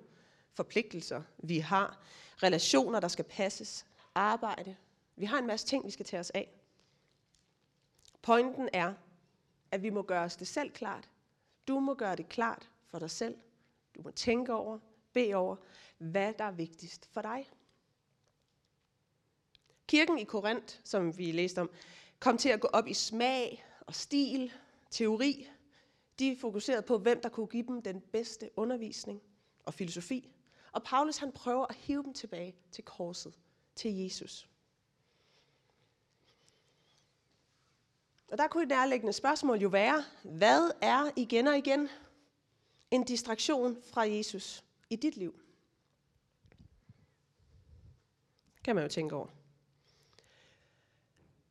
forpligtelser, 0.54 1.22
vi 1.38 1.58
har 1.58 2.00
relationer, 2.42 3.00
der 3.00 3.08
skal 3.08 3.24
passes, 3.24 3.86
arbejde. 4.14 4.76
Vi 5.16 5.24
har 5.24 5.38
en 5.38 5.46
masse 5.46 5.66
ting, 5.66 5.86
vi 5.86 5.90
skal 5.90 6.06
tage 6.06 6.20
os 6.20 6.30
af. 6.30 6.50
Pointen 8.22 8.68
er, 8.72 8.94
at 9.70 9.82
vi 9.82 9.90
må 9.90 10.02
gøre 10.02 10.24
os 10.24 10.36
det 10.36 10.48
selv 10.48 10.70
klart. 10.70 11.08
Du 11.68 11.80
må 11.80 11.94
gøre 11.94 12.16
det 12.16 12.28
klart 12.28 12.68
for 12.86 12.98
dig 12.98 13.10
selv. 13.10 13.36
Du 13.96 14.02
må 14.02 14.10
tænke 14.10 14.52
over, 14.52 14.78
bede 15.12 15.34
over, 15.34 15.56
hvad 15.98 16.34
der 16.38 16.44
er 16.44 16.50
vigtigst 16.50 17.08
for 17.12 17.22
dig. 17.22 17.50
Kirken 19.88 20.18
i 20.18 20.24
Korinth, 20.24 20.76
som 20.84 21.18
vi 21.18 21.32
læste 21.32 21.60
om, 21.60 21.70
kom 22.20 22.38
til 22.38 22.48
at 22.48 22.60
gå 22.60 22.68
op 22.72 22.86
i 22.86 22.94
smag 22.94 23.64
og 23.80 23.94
stil, 23.94 24.52
teori. 24.90 25.48
De 26.18 26.36
fokuserede 26.40 26.82
på, 26.82 26.98
hvem 26.98 27.20
der 27.20 27.28
kunne 27.28 27.46
give 27.46 27.66
dem 27.66 27.82
den 27.82 28.00
bedste 28.00 28.50
undervisning 28.56 29.20
og 29.64 29.74
filosofi. 29.74 30.30
Og 30.72 30.82
Paulus 30.82 31.16
han 31.16 31.32
prøver 31.32 31.66
at 31.66 31.74
hive 31.74 32.02
dem 32.02 32.14
tilbage 32.14 32.56
til 32.72 32.84
korset, 32.84 33.34
til 33.76 33.96
Jesus. 33.96 34.48
Og 38.32 38.38
der 38.38 38.48
kunne 38.48 38.62
et 38.62 38.68
nærliggende 38.68 39.12
spørgsmål 39.12 39.58
jo 39.58 39.68
være, 39.68 40.04
hvad 40.22 40.70
er 40.82 41.10
igen 41.16 41.46
og 41.46 41.58
igen 41.58 41.88
en 42.90 43.04
distraktion 43.04 43.76
fra 43.92 44.00
Jesus 44.02 44.64
i 44.90 44.96
dit 44.96 45.16
liv? 45.16 45.40
Kan 48.64 48.74
man 48.74 48.84
jo 48.84 48.90
tænke 48.90 49.16
over. 49.16 49.37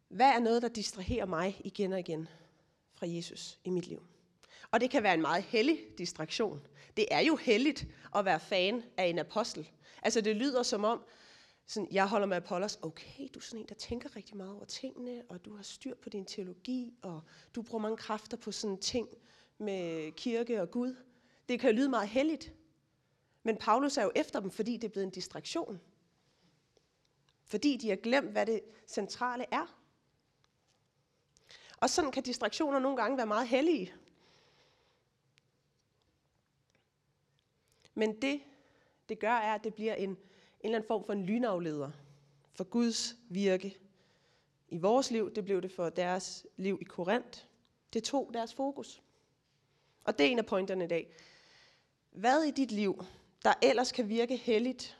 Hvad 0.07 0.29
er 0.29 0.39
noget, 0.39 0.61
der 0.61 0.67
distraherer 0.67 1.25
mig 1.25 1.61
igen 1.63 1.93
og 1.93 1.99
igen 1.99 2.27
fra 2.93 3.07
Jesus 3.07 3.59
i 3.63 3.69
mit 3.69 3.87
liv? 3.87 4.03
Og 4.71 4.81
det 4.81 4.89
kan 4.89 5.03
være 5.03 5.13
en 5.13 5.21
meget 5.21 5.43
hellig 5.43 5.79
distraktion. 5.97 6.67
Det 6.97 7.05
er 7.11 7.19
jo 7.19 7.35
helligt 7.35 7.87
at 8.15 8.25
være 8.25 8.39
fan 8.39 8.83
af 8.97 9.05
en 9.05 9.19
apostel. 9.19 9.69
Altså 10.03 10.21
det 10.21 10.35
lyder 10.35 10.63
som 10.63 10.83
om, 10.83 11.03
sådan, 11.67 11.87
jeg 11.91 12.07
holder 12.07 12.27
med 12.27 12.37
Apollos, 12.37 12.79
okay, 12.81 13.27
du 13.33 13.39
er 13.39 13.43
sådan 13.43 13.59
en, 13.59 13.65
der 13.69 13.75
tænker 13.75 14.15
rigtig 14.15 14.37
meget 14.37 14.51
over 14.51 14.65
tingene, 14.65 15.23
og 15.29 15.45
du 15.45 15.55
har 15.55 15.63
styr 15.63 15.95
på 15.95 16.09
din 16.09 16.25
teologi, 16.25 16.93
og 17.01 17.21
du 17.55 17.61
bruger 17.61 17.81
mange 17.81 17.97
kræfter 17.97 18.37
på 18.37 18.51
sådan 18.51 18.77
ting 18.77 19.07
med 19.57 20.11
kirke 20.11 20.61
og 20.61 20.71
Gud. 20.71 20.95
Det 21.49 21.59
kan 21.59 21.69
jo 21.69 21.75
lyde 21.75 21.89
meget 21.89 22.09
helligt. 22.09 22.53
Men 23.43 23.57
Paulus 23.57 23.97
er 23.97 24.03
jo 24.03 24.11
efter 24.15 24.39
dem, 24.39 24.51
fordi 24.51 24.77
det 24.77 24.83
er 24.83 24.91
blevet 24.91 25.05
en 25.05 25.11
distraktion. 25.11 25.81
Fordi 27.43 27.77
de 27.77 27.89
har 27.89 27.95
glemt, 27.95 28.31
hvad 28.31 28.45
det 28.45 28.61
centrale 28.87 29.45
er. 29.51 29.76
Og 31.77 31.89
sådan 31.89 32.11
kan 32.11 32.23
distraktioner 32.23 32.79
nogle 32.79 32.97
gange 32.97 33.17
være 33.17 33.25
meget 33.25 33.47
hellige. 33.47 33.93
Men 37.93 38.21
det, 38.21 38.41
det 39.09 39.19
gør, 39.19 39.31
er, 39.31 39.53
at 39.53 39.63
det 39.63 39.73
bliver 39.73 39.93
en, 39.93 40.09
en 40.09 40.17
eller 40.63 40.77
anden 40.77 40.87
form 40.87 41.05
for 41.05 41.13
en 41.13 41.25
lynafleder 41.25 41.91
for 42.53 42.63
Guds 42.63 43.15
virke 43.29 43.77
i 44.69 44.77
vores 44.77 45.11
liv. 45.11 45.33
Det 45.33 45.45
blev 45.45 45.61
det 45.61 45.71
for 45.71 45.89
deres 45.89 46.45
liv 46.57 46.77
i 46.81 46.83
Korinth. 46.83 47.39
Det 47.93 48.03
tog 48.03 48.31
deres 48.33 48.53
fokus. 48.53 49.01
Og 50.03 50.17
det 50.17 50.25
er 50.25 50.29
en 50.29 50.39
af 50.39 50.45
pointerne 50.45 50.83
i 50.83 50.87
dag. 50.87 51.13
Hvad 52.11 52.43
i 52.43 52.51
dit 52.51 52.71
liv, 52.71 53.05
der 53.43 53.53
ellers 53.61 53.91
kan 53.91 54.09
virke 54.09 54.35
helligt, 54.35 54.99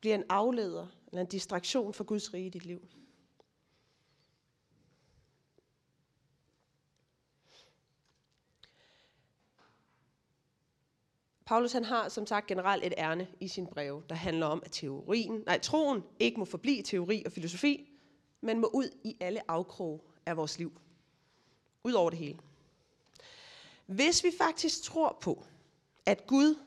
bliver 0.00 0.14
en 0.14 0.24
afleder 0.28 0.86
eller 1.06 1.20
en 1.20 1.26
distraktion 1.26 1.94
for 1.94 2.04
Guds 2.04 2.34
rige 2.34 2.46
i 2.46 2.50
dit 2.50 2.64
liv. 2.64 2.88
Paulus 11.48 11.72
han 11.72 11.84
har 11.84 12.08
som 12.08 12.26
sagt 12.26 12.46
generelt 12.46 12.84
et 12.84 12.94
ærne 12.98 13.28
i 13.40 13.48
sin 13.48 13.66
breve, 13.66 14.02
der 14.08 14.14
handler 14.14 14.46
om, 14.46 14.62
at 14.64 14.72
teorien, 14.72 15.42
nej, 15.46 15.58
troen 15.58 16.04
ikke 16.18 16.38
må 16.38 16.44
forblive 16.44 16.82
teori 16.82 17.22
og 17.26 17.32
filosofi, 17.32 17.90
men 18.40 18.58
må 18.58 18.70
ud 18.74 18.90
i 19.04 19.16
alle 19.20 19.50
afkrog 19.50 20.04
af 20.26 20.36
vores 20.36 20.58
liv. 20.58 20.80
Ud 21.84 21.92
over 21.92 22.10
det 22.10 22.18
hele. 22.18 22.38
Hvis 23.86 24.24
vi 24.24 24.32
faktisk 24.38 24.82
tror 24.82 25.18
på, 25.20 25.44
at 26.06 26.26
Gud 26.26 26.58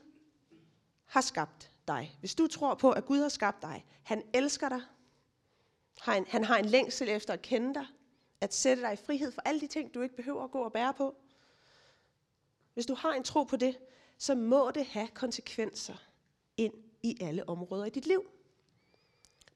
har 1.06 1.20
skabt 1.20 1.70
dig, 1.88 2.16
hvis 2.20 2.34
du 2.34 2.46
tror 2.46 2.74
på, 2.74 2.90
at 2.90 3.06
Gud 3.06 3.18
har 3.18 3.28
skabt 3.28 3.62
dig, 3.62 3.84
han 4.02 4.22
elsker 4.34 4.68
dig, 4.68 4.82
han, 6.00 6.26
han 6.28 6.44
har 6.44 6.58
en 6.58 6.66
længsel 6.66 7.08
efter 7.08 7.32
at 7.32 7.42
kende 7.42 7.74
dig, 7.74 7.86
at 8.40 8.54
sætte 8.54 8.82
dig 8.82 8.92
i 8.92 9.04
frihed 9.06 9.32
for 9.32 9.42
alle 9.44 9.60
de 9.60 9.66
ting, 9.66 9.94
du 9.94 10.00
ikke 10.00 10.16
behøver 10.16 10.44
at 10.44 10.50
gå 10.50 10.58
og 10.58 10.72
bære 10.72 10.94
på. 10.94 11.16
Hvis 12.74 12.86
du 12.86 12.94
har 12.94 13.12
en 13.12 13.24
tro 13.24 13.44
på 13.44 13.56
det, 13.56 13.76
så 14.22 14.34
må 14.34 14.70
det 14.70 14.86
have 14.86 15.08
konsekvenser 15.08 15.94
ind 16.56 16.74
i 17.02 17.16
alle 17.20 17.48
områder 17.48 17.84
i 17.84 17.90
dit 17.90 18.06
liv. 18.06 18.30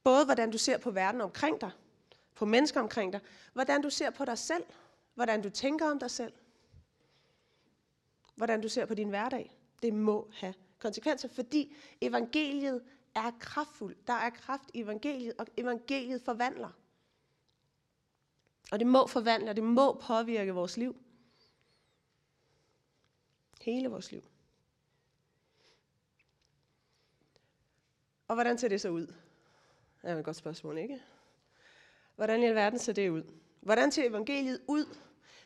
Både 0.04 0.24
hvordan 0.24 0.50
du 0.50 0.58
ser 0.58 0.78
på 0.78 0.90
verden 0.90 1.20
omkring 1.20 1.60
dig, 1.60 1.70
på 2.34 2.44
mennesker 2.44 2.80
omkring 2.80 3.12
dig, 3.12 3.20
hvordan 3.52 3.82
du 3.82 3.90
ser 3.90 4.10
på 4.10 4.24
dig 4.24 4.38
selv, 4.38 4.64
hvordan 5.14 5.42
du 5.42 5.50
tænker 5.50 5.90
om 5.90 5.98
dig 5.98 6.10
selv, 6.10 6.32
hvordan 8.34 8.60
du 8.60 8.68
ser 8.68 8.86
på 8.86 8.94
din 8.94 9.08
hverdag. 9.08 9.56
Det 9.82 9.94
må 9.94 10.30
have 10.32 10.54
konsekvenser, 10.78 11.28
fordi 11.28 11.74
evangeliet 12.00 12.84
er 13.14 13.30
kraftfuldt. 13.40 14.06
Der 14.06 14.12
er 14.12 14.30
kraft 14.30 14.70
i 14.74 14.80
evangeliet, 14.80 15.34
og 15.38 15.46
evangeliet 15.56 16.22
forvandler. 16.22 16.70
Og 18.72 18.78
det 18.78 18.86
må 18.86 19.06
forvandle, 19.06 19.50
og 19.50 19.56
det 19.56 19.64
må 19.64 19.92
påvirke 19.92 20.52
vores 20.52 20.76
liv. 20.76 20.96
Hele 23.60 23.88
vores 23.88 24.12
liv. 24.12 24.22
Og 28.28 28.34
hvordan 28.34 28.58
ser 28.58 28.68
det 28.68 28.80
så 28.80 28.88
ud? 28.88 29.06
Det 30.02 30.10
er 30.10 30.16
et 30.16 30.24
godt 30.24 30.36
spørgsmål, 30.36 30.78
ikke? 30.78 31.02
Hvordan 32.16 32.42
i 32.42 32.46
alverden 32.46 32.78
ser 32.78 32.92
det 32.92 33.08
ud? 33.08 33.22
Hvordan 33.60 33.92
ser 33.92 34.08
evangeliet 34.08 34.60
ud, 34.68 34.96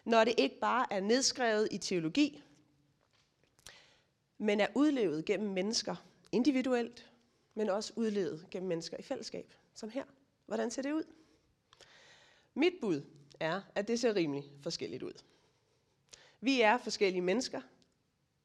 når 0.04 0.25
det 0.25 0.34
ikke 0.38 0.60
bare 0.60 0.87
er 0.90 1.00
nedskrevet 1.00 1.68
i 1.70 1.78
teologi, 1.78 2.42
men 4.38 4.60
er 4.60 4.66
udlevet 4.75 5.25
gennem 5.25 5.50
mennesker 5.50 5.96
individuelt, 6.32 7.10
men 7.54 7.68
også 7.68 7.92
udlevet 7.96 8.46
gennem 8.50 8.68
mennesker 8.68 8.96
i 8.96 9.02
fællesskab, 9.02 9.54
som 9.75 9.90
her. 9.90 10.04
Hvordan 10.46 10.70
ser 10.70 10.82
det 10.82 10.92
ud? 10.92 11.04
Mit 12.54 12.72
bud 12.80 13.02
er, 13.40 13.60
at 13.75 13.88
det 13.88 14.00
ser 14.00 14.14
rimelig 14.16 14.52
forskelligt 14.62 15.02
ud. 15.02 15.12
Vi 16.40 16.60
er 16.60 16.78
forskellige 16.78 17.22
mennesker, 17.22 17.60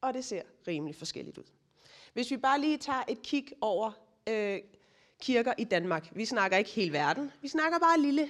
og 0.02 0.14
det 0.14 0.26
ser 0.26 0.44
rimelig 0.68 0.96
forskelligt 0.96 1.38
ud. 1.38 1.44
Hvis 2.14 2.32
vi 2.32 2.38
bare 2.38 2.62
lige 2.62 2.78
tager 2.78 3.04
et 3.08 3.22
kig 3.22 3.48
over 3.62 3.92
øh, 4.28 4.60
kirker 5.22 5.54
i 5.58 5.64
Danmark. 5.64 6.12
Vi 6.12 6.26
snakker 6.26 6.58
ikke 6.58 6.70
hele 6.70 6.94
verden. 6.94 7.32
Vi 7.42 7.48
snakker 7.48 7.80
bare 7.80 8.00
lille, 8.00 8.30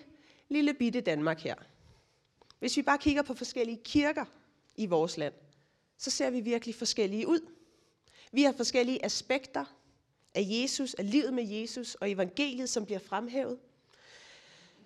lille 0.49 0.73
bitte 0.73 1.01
Danmark 1.01 1.39
her. 1.39 1.55
Hvis 2.59 2.77
vi 2.77 2.81
bare 2.81 2.97
kigger 2.97 3.21
på 3.21 3.33
forskellige 3.33 3.81
kirker 3.83 4.25
i 4.75 4.85
vores 4.85 5.17
land, 5.17 5.33
så 5.97 6.11
ser 6.11 6.29
vi 6.29 6.39
virkelig 6.39 6.75
forskellige 6.75 7.27
ud. 7.27 7.39
Vi 8.31 8.43
har 8.43 8.51
forskellige 8.51 9.05
aspekter 9.05 9.65
af 10.35 10.41
Jesus, 10.45 10.93
af 10.93 11.11
livet 11.11 11.33
med 11.33 11.43
Jesus 11.43 11.95
og 11.95 12.11
evangeliet, 12.11 12.69
som 12.69 12.85
bliver 12.85 12.99
fremhævet. 12.99 13.59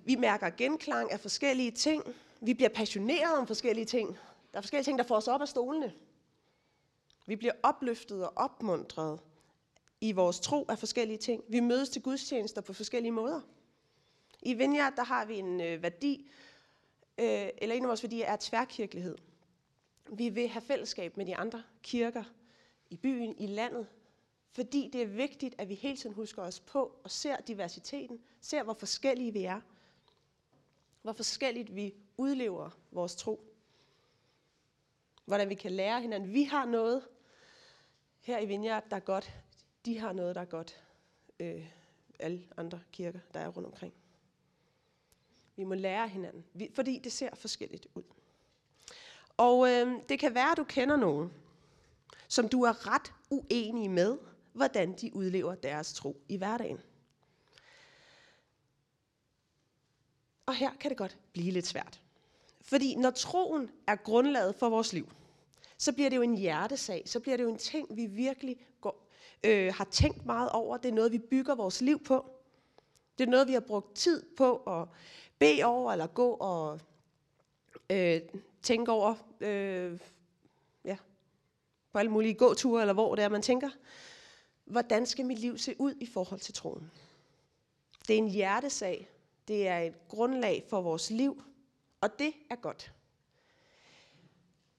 Vi 0.05 0.15
mærker 0.15 0.49
genklang 0.49 1.11
af 1.11 1.19
forskellige 1.19 1.71
ting. 1.71 2.03
Vi 2.41 2.53
bliver 2.53 2.69
passioneret 2.69 3.37
om 3.37 3.47
forskellige 3.47 3.85
ting. 3.85 4.17
Der 4.51 4.57
er 4.57 4.61
forskellige 4.61 4.85
ting, 4.85 4.97
der 4.97 5.03
får 5.03 5.15
os 5.15 5.27
op 5.27 5.41
af 5.41 5.47
stolene. 5.47 5.93
Vi 7.25 7.35
bliver 7.35 7.53
opløftet 7.63 8.23
og 8.23 8.33
opmuntret 8.35 9.19
i 10.01 10.11
vores 10.11 10.39
tro 10.39 10.65
af 10.69 10.79
forskellige 10.79 11.17
ting. 11.17 11.43
Vi 11.47 11.59
mødes 11.59 11.89
til 11.89 12.01
gudstjenester 12.01 12.61
på 12.61 12.73
forskellige 12.73 13.11
måder. 13.11 13.41
I 14.41 14.53
Vineyard, 14.53 14.93
der 14.95 15.03
har 15.03 15.25
vi 15.25 15.35
en 15.39 15.61
øh, 15.61 15.83
værdi, 15.83 16.31
øh, 17.17 17.49
eller 17.57 17.75
en 17.75 17.83
af 17.83 17.87
vores 17.87 18.03
værdier 18.03 18.25
er 18.25 18.37
tværkirkelighed. 18.39 19.17
Vi 20.11 20.29
vil 20.29 20.47
have 20.47 20.61
fællesskab 20.61 21.17
med 21.17 21.25
de 21.25 21.35
andre 21.35 21.63
kirker 21.83 22.23
i 22.89 22.97
byen, 22.97 23.35
i 23.37 23.47
landet, 23.47 23.87
fordi 24.51 24.89
det 24.93 25.01
er 25.01 25.05
vigtigt, 25.05 25.55
at 25.57 25.69
vi 25.69 25.73
hele 25.73 25.97
tiden 25.97 26.15
husker 26.15 26.41
os 26.41 26.59
på 26.59 26.99
og 27.03 27.11
ser 27.11 27.37
diversiteten, 27.37 28.19
ser 28.41 28.63
hvor 28.63 28.73
forskellige 28.73 29.33
vi 29.33 29.43
er, 29.43 29.61
hvor 31.01 31.13
forskelligt 31.13 31.75
vi 31.75 31.93
udlever 32.17 32.69
vores 32.91 33.15
tro, 33.15 33.53
hvordan 35.25 35.49
vi 35.49 35.55
kan 35.55 35.71
lære 35.71 36.01
hinanden. 36.01 36.33
Vi 36.33 36.43
har 36.43 36.65
noget 36.65 37.07
her 38.21 38.39
i 38.39 38.45
Vineyard, 38.45 38.89
der 38.89 38.95
er 38.95 38.99
godt 38.99 39.33
de 39.85 39.99
har 39.99 40.13
noget, 40.13 40.35
der 40.35 40.41
er 40.41 40.45
godt. 40.45 40.83
Øh, 41.39 41.65
alle 42.19 42.47
andre 42.57 42.79
kirker, 42.91 43.19
der 43.33 43.39
er 43.39 43.47
rundt 43.47 43.67
omkring. 43.67 43.93
Vi 45.55 45.63
må 45.63 45.73
lære 45.73 46.07
hinanden, 46.07 46.45
fordi 46.73 46.99
det 47.03 47.11
ser 47.11 47.35
forskelligt 47.35 47.87
ud. 47.95 48.03
Og 49.37 49.69
øh, 49.69 50.01
det 50.09 50.19
kan 50.19 50.35
være, 50.35 50.51
at 50.51 50.57
du 50.57 50.63
kender 50.63 50.95
nogen, 50.95 51.33
som 52.27 52.49
du 52.49 52.63
er 52.63 52.93
ret 52.93 53.13
uenig 53.29 53.91
med, 53.91 54.17
hvordan 54.53 54.93
de 54.93 55.15
udlever 55.15 55.55
deres 55.55 55.93
tro 55.93 56.21
i 56.29 56.37
hverdagen. 56.37 56.79
Og 60.45 60.55
her 60.55 60.71
kan 60.79 60.89
det 60.89 60.97
godt 60.97 61.17
blive 61.33 61.51
lidt 61.51 61.67
svært. 61.67 62.01
Fordi 62.61 62.95
når 62.95 63.11
troen 63.11 63.71
er 63.87 63.95
grundlaget 63.95 64.55
for 64.55 64.69
vores 64.69 64.93
liv, 64.93 65.11
så 65.77 65.91
bliver 65.91 66.09
det 66.09 66.17
jo 66.17 66.21
en 66.21 66.37
hjertesag, 66.37 67.03
så 67.05 67.19
bliver 67.19 67.37
det 67.37 67.43
jo 67.43 67.49
en 67.49 67.57
ting, 67.57 67.97
vi 67.97 68.05
virkelig 68.05 68.57
går 68.81 69.08
øh, 69.43 69.73
har 69.73 69.85
tænkt 69.85 70.25
meget 70.25 70.49
over. 70.49 70.77
Det 70.77 70.89
er 70.89 70.93
noget, 70.93 71.11
vi 71.11 71.17
bygger 71.17 71.55
vores 71.55 71.81
liv 71.81 72.03
på. 72.03 72.25
Det 73.17 73.27
er 73.27 73.31
noget, 73.31 73.47
vi 73.47 73.53
har 73.53 73.59
brugt 73.59 73.95
tid 73.95 74.25
på 74.37 74.55
at 74.55 74.87
bede 75.39 75.63
over, 75.63 75.91
eller 75.91 76.07
gå 76.07 76.29
og 76.29 76.79
øh, 77.89 78.21
tænke 78.61 78.91
over, 78.91 79.15
øh, 79.39 79.99
ja, 80.85 80.97
på 81.91 81.97
alle 81.97 82.11
mulige 82.11 82.33
gåture, 82.33 82.81
eller 82.81 82.93
hvor 82.93 83.15
det 83.15 83.23
er, 83.23 83.29
man 83.29 83.41
tænker. 83.41 83.69
Hvordan 84.65 85.05
skal 85.05 85.25
mit 85.25 85.39
liv 85.39 85.57
se 85.57 85.75
ud 85.79 85.93
i 85.99 86.05
forhold 86.05 86.39
til 86.39 86.53
troen? 86.53 86.91
Det 88.07 88.13
er 88.13 88.17
en 88.17 88.29
hjertesag. 88.29 89.09
Det 89.47 89.67
er 89.67 89.79
et 89.79 90.07
grundlag 90.07 90.63
for 90.69 90.81
vores 90.81 91.09
liv, 91.09 91.43
og 92.01 92.19
det 92.19 92.33
er 92.49 92.55
godt. 92.55 92.93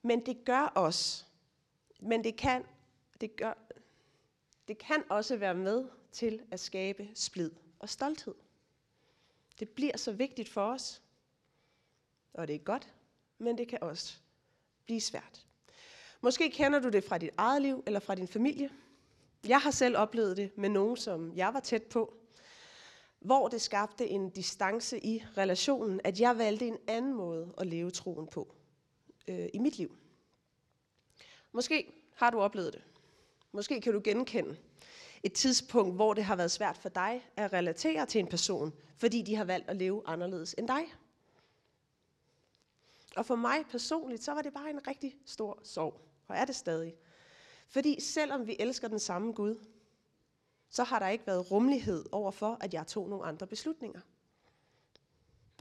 Men 0.03 0.27
det 0.27 0.45
gør 0.45 0.73
os, 0.75 1.27
men 2.01 2.25
det 2.25 2.37
kan, 2.37 2.65
det 3.21 3.37
gør, 3.37 3.53
det 4.71 4.79
kan 4.79 5.03
også 5.09 5.37
være 5.37 5.55
med 5.55 5.85
til 6.13 6.43
at 6.51 6.61
skabe 6.61 7.09
splid 7.15 7.51
og 7.79 7.89
stolthed. 7.89 8.35
Det 9.61 9.69
bliver 9.69 9.97
så 9.97 10.13
vigtigt 10.13 10.49
for 10.49 10.73
os, 10.73 11.03
og 12.35 12.49
det 12.49 12.55
er 12.55 12.59
godt, 12.59 12.95
men 13.39 13.59
det 13.59 13.69
kan 13.69 13.79
også 13.83 14.19
blive 14.85 15.01
svært. 15.01 15.47
Måske 16.21 16.51
kender 16.51 16.79
du 16.79 16.89
det 16.89 17.05
fra 17.05 17.19
dit 17.19 17.31
eget 17.37 17.63
liv 17.63 17.83
eller 17.87 18.01
fra 18.01 18.15
din 18.15 18.29
familie. 18.29 18.71
Jeg 19.47 19.61
har 19.61 19.71
selv 19.71 19.97
oplevet 19.97 20.37
det 20.37 20.59
med 20.59 20.69
nogen, 20.69 20.97
som 20.97 21.37
jeg 21.37 21.55
var 21.55 21.61
tæt 21.61 21.83
på, 21.83 22.15
hvor 23.19 23.49
det 23.49 23.61
skabte 23.61 24.09
en 24.09 24.31
distance 24.31 25.07
i 25.07 25.25
relationen, 25.37 26.01
at 26.05 26.21
jeg 26.21 26.39
valgte 26.39 26.67
en 26.67 26.79
anden 26.87 27.15
måde 27.15 27.55
at 27.59 27.67
leve 27.67 27.91
troen 27.91 28.27
på 28.27 28.55
øh, 29.29 29.49
i 29.55 29.59
mit 29.59 29.79
liv. 29.79 29.97
Måske 31.53 31.93
har 32.15 32.31
du 32.31 32.41
oplevet 32.41 32.73
det. 32.73 32.83
Måske 33.53 33.81
kan 33.81 33.93
du 33.93 34.01
genkende 34.05 34.57
et 35.23 35.33
tidspunkt, 35.33 35.95
hvor 35.95 36.15
det 36.15 36.25
har 36.25 36.37
været 36.37 36.51
svært 36.51 36.79
for 36.79 36.89
dig 36.89 37.27
at 37.37 37.53
relatere 37.53 38.07
til 38.07 38.19
en 38.19 38.27
person, 38.27 38.73
fordi 38.97 39.23
de 39.23 39.35
har 39.37 39.45
valgt 39.45 39.71
at 39.71 39.77
leve 39.77 40.03
anderledes 40.07 40.55
end 40.59 40.69
dig. 40.69 40.95
Og 43.17 43.27
for 43.27 43.37
mig 43.37 43.67
personligt, 43.71 44.25
så 44.25 44.33
var 44.33 44.43
det 44.43 44.53
bare 44.53 44.71
en 44.71 44.87
rigtig 44.87 45.17
stor 45.27 45.61
sorg, 45.63 46.01
og 46.29 46.37
er 46.37 46.45
det 46.45 46.57
stadig. 46.57 46.95
Fordi 47.69 48.01
selvom 48.01 48.47
vi 48.47 48.57
elsker 48.59 48.89
den 48.89 48.99
samme 48.99 49.33
Gud, 49.33 49.67
så 50.71 50.85
har 50.85 50.99
der 50.99 51.09
ikke 51.09 51.27
været 51.27 51.51
rummelighed 51.51 52.05
over 52.13 52.31
for, 52.31 52.59
at 52.61 52.75
jeg 52.75 52.87
tog 52.87 53.09
nogle 53.09 53.25
andre 53.25 53.47
beslutninger. 53.47 54.01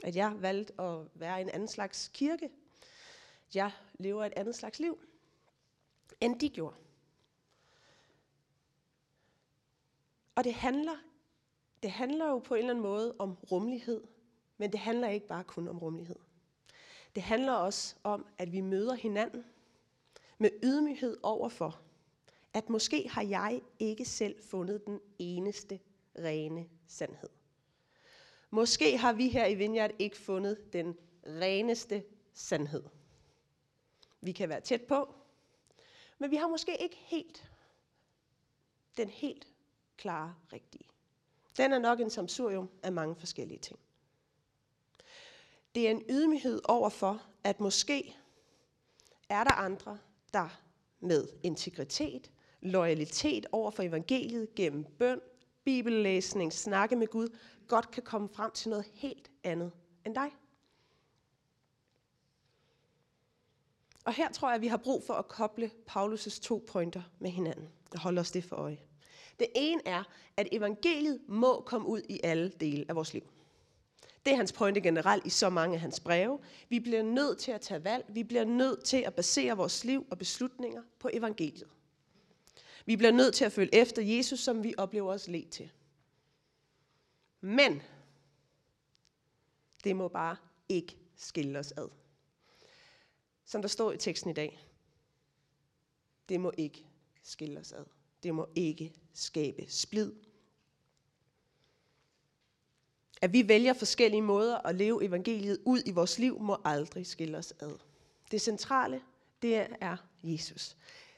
At 0.02 0.16
jeg 0.16 0.42
valgte 0.42 0.80
at 0.80 1.06
være 1.14 1.40
en 1.40 1.48
anden 1.48 1.68
slags 1.68 2.10
kirke. 2.14 2.50
Jeg 3.54 3.70
lever 3.94 4.24
et 4.24 4.32
andet 4.36 4.54
slags 4.54 4.78
liv, 4.78 4.98
end 6.20 6.40
de 6.40 6.48
gjorde. 6.48 6.76
Og 10.40 10.44
det 10.44 10.54
handler, 10.54 10.96
det 11.82 11.90
handler 11.90 12.28
jo 12.28 12.38
på 12.38 12.54
en 12.54 12.58
eller 12.58 12.70
anden 12.70 12.82
måde 12.82 13.14
om 13.18 13.34
rummelighed, 13.34 14.04
men 14.56 14.72
det 14.72 14.80
handler 14.80 15.08
ikke 15.08 15.26
bare 15.26 15.44
kun 15.44 15.68
om 15.68 15.78
rummelighed. 15.78 16.16
Det 17.14 17.22
handler 17.22 17.52
også 17.52 17.96
om, 18.04 18.26
at 18.38 18.52
vi 18.52 18.60
møder 18.60 18.94
hinanden 18.94 19.44
med 20.38 20.50
ydmyghed 20.62 21.16
overfor, 21.22 21.80
at 22.54 22.70
måske 22.70 23.08
har 23.08 23.22
jeg 23.22 23.60
ikke 23.78 24.04
selv 24.04 24.42
fundet 24.42 24.86
den 24.86 25.00
eneste 25.18 25.80
rene 26.18 26.68
sandhed. 26.86 27.30
Måske 28.50 28.98
har 28.98 29.12
vi 29.12 29.28
her 29.28 29.46
i 29.46 29.54
Vineyard 29.54 29.90
ikke 29.98 30.16
fundet 30.16 30.72
den 30.72 30.96
reneste 31.26 32.04
sandhed. 32.34 32.84
Vi 34.20 34.32
kan 34.32 34.48
være 34.48 34.60
tæt 34.60 34.82
på, 34.82 35.14
men 36.18 36.30
vi 36.30 36.36
har 36.36 36.48
måske 36.48 36.82
ikke 36.82 36.96
helt 36.96 37.50
den 38.96 39.08
helt 39.08 39.46
klare 40.00 40.34
rigtige. 40.52 40.84
Den 41.56 41.72
er 41.72 41.78
nok 41.78 42.00
en 42.00 42.10
samsurium 42.10 42.70
af 42.82 42.92
mange 42.92 43.16
forskellige 43.16 43.58
ting. 43.58 43.78
Det 45.74 45.86
er 45.86 45.90
en 45.90 46.02
ydmyghed 46.10 46.60
overfor, 46.64 47.22
at 47.44 47.60
måske 47.60 48.16
er 49.28 49.44
der 49.44 49.52
andre, 49.52 49.98
der 50.32 50.60
med 51.00 51.28
integritet, 51.42 52.30
loyalitet 52.60 53.46
over 53.52 53.70
for 53.70 53.82
evangeliet 53.82 54.54
gennem 54.54 54.84
bøn, 54.84 55.20
bibellæsning, 55.64 56.52
snakke 56.52 56.96
med 56.96 57.06
Gud, 57.06 57.36
godt 57.68 57.90
kan 57.90 58.02
komme 58.02 58.28
frem 58.28 58.50
til 58.50 58.70
noget 58.70 58.86
helt 58.94 59.30
andet 59.44 59.72
end 60.06 60.14
dig. 60.14 60.30
Og 64.04 64.12
her 64.12 64.32
tror 64.32 64.48
jeg, 64.48 64.54
at 64.54 64.60
vi 64.60 64.66
har 64.66 64.76
brug 64.76 65.02
for 65.06 65.14
at 65.14 65.28
koble 65.28 65.70
Paulus' 65.90 66.40
to 66.40 66.64
pointer 66.68 67.02
med 67.18 67.30
hinanden 67.30 67.68
og 67.92 68.00
holde 68.00 68.20
os 68.20 68.30
det 68.30 68.44
for 68.44 68.56
øje. 68.56 68.78
Det 69.40 69.48
ene 69.54 69.80
er, 69.84 70.04
at 70.36 70.48
evangeliet 70.52 71.20
må 71.28 71.60
komme 71.60 71.88
ud 71.88 72.02
i 72.08 72.20
alle 72.24 72.52
dele 72.60 72.84
af 72.88 72.96
vores 72.96 73.14
liv. 73.14 73.22
Det 74.24 74.32
er 74.32 74.36
hans 74.36 74.52
pointe 74.52 74.80
generelt 74.80 75.26
i 75.26 75.30
så 75.30 75.50
mange 75.50 75.74
af 75.74 75.80
hans 75.80 76.00
breve. 76.00 76.38
Vi 76.68 76.80
bliver 76.80 77.02
nødt 77.02 77.38
til 77.38 77.52
at 77.52 77.60
tage 77.60 77.84
valg. 77.84 78.04
Vi 78.08 78.24
bliver 78.24 78.44
nødt 78.44 78.84
til 78.84 78.96
at 78.96 79.14
basere 79.14 79.56
vores 79.56 79.84
liv 79.84 80.06
og 80.10 80.18
beslutninger 80.18 80.82
på 80.98 81.10
evangeliet. 81.12 81.68
Vi 82.86 82.96
bliver 82.96 83.12
nødt 83.12 83.34
til 83.34 83.44
at 83.44 83.52
følge 83.52 83.74
efter 83.74 84.02
Jesus, 84.02 84.40
som 84.40 84.64
vi 84.64 84.74
oplever 84.78 85.12
os 85.12 85.28
let 85.28 85.48
til. 85.50 85.70
Men 87.40 87.82
det 89.84 89.96
må 89.96 90.08
bare 90.08 90.36
ikke 90.68 90.96
skille 91.16 91.58
os 91.58 91.72
ad. 91.72 91.88
Som 93.44 93.62
der 93.62 93.68
står 93.68 93.92
i 93.92 93.96
teksten 93.96 94.30
i 94.30 94.34
dag. 94.34 94.66
Det 96.28 96.40
må 96.40 96.52
ikke 96.56 96.84
skille 97.22 97.60
os 97.60 97.72
ad. 97.72 97.84
Det 98.22 98.34
må 98.34 98.48
ikke 98.54 98.92
skabe 99.14 99.64
splid. 99.68 100.12
At 103.22 103.32
vi 103.32 103.48
vælger 103.48 103.72
forskellige 103.72 104.22
måder 104.22 104.58
at 104.58 104.74
leve 104.74 105.04
evangeliet 105.04 105.58
ud 105.64 105.82
i 105.86 105.90
vores 105.90 106.18
liv, 106.18 106.40
må 106.40 106.56
aldrig 106.64 107.06
skille 107.06 107.38
os 107.38 107.54
ad. 107.60 107.78
Det 108.30 108.40
centrale, 108.40 109.02
det 109.42 109.66
er 109.80 109.96
Jesus. 110.22 110.76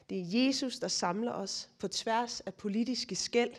Det 0.09 0.19
er 0.19 0.45
Jesus, 0.45 0.79
der 0.79 0.87
samler 0.87 1.31
os 1.31 1.69
på 1.79 1.87
tværs 1.87 2.39
af 2.39 2.53
politiske 2.53 3.15
skæld, 3.15 3.53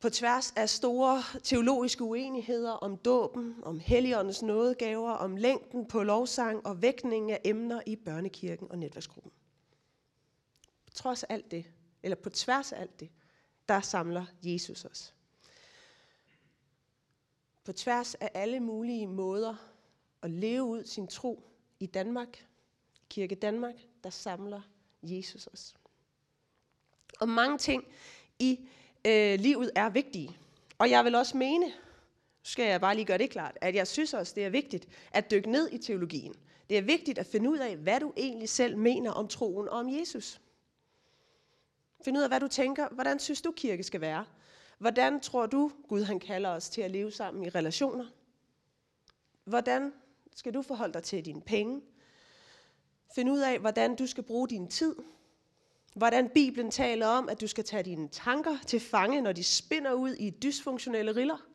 på 0.00 0.10
tværs 0.10 0.52
af 0.56 0.68
store 0.68 1.22
teologiske 1.42 2.04
uenigheder 2.04 2.72
om 2.72 2.96
dåben, 2.96 3.54
om 3.62 3.78
helligåndens 3.78 4.42
nådegaver, 4.42 5.10
om 5.10 5.36
længden 5.36 5.86
på 5.86 6.02
lovsang 6.02 6.66
og 6.66 6.82
vægtningen 6.82 7.30
af 7.30 7.40
emner 7.44 7.82
i 7.86 7.96
børnekirken 7.96 8.70
og 8.70 8.78
netværksgruppen. 8.78 9.32
Trods 10.94 11.22
alt 11.22 11.50
det, 11.50 11.64
eller 12.04 12.16
på 12.16 12.30
tværs 12.30 12.72
af 12.72 12.80
alt 12.80 13.00
det, 13.00 13.10
der 13.68 13.80
samler 13.80 14.26
Jesus 14.42 14.84
os. 14.84 15.14
På 17.64 17.72
tværs 17.72 18.14
af 18.14 18.30
alle 18.34 18.60
mulige 18.60 19.06
måder 19.06 19.56
at 20.22 20.30
leve 20.30 20.62
ud 20.62 20.84
sin 20.84 21.06
tro 21.06 21.42
i 21.80 21.86
Danmark, 21.86 22.46
Kirke 23.08 23.34
Danmark, 23.34 23.74
der 24.04 24.10
samler 24.10 24.60
Jesus 25.02 25.46
os. 25.46 25.74
Og 27.20 27.28
mange 27.28 27.58
ting 27.58 27.84
i 28.38 28.68
øh, 29.06 29.40
livet 29.40 29.70
er 29.76 29.88
vigtige. 29.88 30.36
Og 30.78 30.90
jeg 30.90 31.04
vil 31.04 31.14
også 31.14 31.36
mene, 31.36 31.72
skal 32.42 32.64
jeg 32.64 32.80
bare 32.80 32.94
lige 32.94 33.04
gøre 33.04 33.18
det 33.18 33.30
klart, 33.30 33.58
at 33.60 33.74
jeg 33.74 33.86
synes 33.86 34.14
også, 34.14 34.32
det 34.36 34.44
er 34.44 34.50
vigtigt 34.50 34.88
at 35.12 35.30
dykke 35.30 35.50
ned 35.50 35.72
i 35.72 35.78
teologien. 35.78 36.34
Det 36.70 36.78
er 36.78 36.82
vigtigt 36.82 37.18
at 37.18 37.26
finde 37.26 37.50
ud 37.50 37.58
af, 37.58 37.76
hvad 37.76 38.00
du 38.00 38.12
egentlig 38.16 38.48
selv 38.48 38.78
mener 38.78 39.10
om 39.10 39.28
troen 39.28 39.68
og 39.68 39.78
om 39.78 39.88
Jesus. 39.88 40.40
Find 42.04 42.16
ud 42.16 42.22
af, 42.22 42.28
hvad 42.28 42.40
du 42.40 42.48
tænker. 42.48 42.88
Hvordan 42.88 43.18
synes 43.18 43.42
du, 43.42 43.52
kirke 43.52 43.82
skal 43.82 44.00
være? 44.00 44.24
Hvordan 44.78 45.20
tror 45.20 45.46
du, 45.46 45.72
Gud 45.88 46.02
han 46.02 46.20
kalder 46.20 46.50
os 46.50 46.68
til 46.68 46.80
at 46.80 46.90
leve 46.90 47.12
sammen 47.12 47.44
i 47.44 47.48
relationer? 47.48 48.06
Hvordan 49.44 49.92
skal 50.36 50.54
du 50.54 50.62
forholde 50.62 50.94
dig 50.94 51.02
til 51.02 51.24
dine 51.24 51.42
penge? 51.42 51.82
Find 53.14 53.30
ud 53.30 53.38
af, 53.38 53.58
hvordan 53.58 53.96
du 53.96 54.06
skal 54.06 54.24
bruge 54.24 54.48
din 54.48 54.68
tid. 54.68 54.96
Hvordan 55.94 56.28
Bibelen 56.28 56.70
taler 56.70 57.06
om, 57.06 57.28
at 57.28 57.40
du 57.40 57.46
skal 57.46 57.64
tage 57.64 57.82
dine 57.82 58.08
tanker 58.08 58.58
til 58.66 58.80
fange, 58.80 59.20
når 59.20 59.32
de 59.32 59.44
spinder 59.44 59.92
ud 59.92 60.10
i 60.10 60.30
dysfunktionelle 60.30 61.16
riller. 61.16 61.46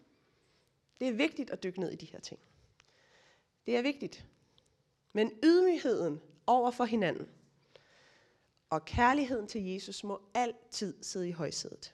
Det 0.99 1.07
er 1.07 1.13
vigtigt 1.13 1.49
at 1.49 1.63
dykke 1.63 1.79
ned 1.79 1.91
i 1.91 1.95
de 1.95 2.05
her 2.05 2.19
ting. 2.19 2.39
Det 3.65 3.77
er 3.77 3.81
vigtigt. 3.81 4.25
Men 5.13 5.31
ydmygheden 5.43 6.21
over 6.47 6.71
for 6.71 6.85
hinanden 6.85 7.27
og 8.69 8.85
kærligheden 8.85 9.47
til 9.47 9.65
Jesus 9.65 10.03
må 10.03 10.21
altid 10.33 11.03
sidde 11.03 11.29
i 11.29 11.31
højsædet. 11.31 11.93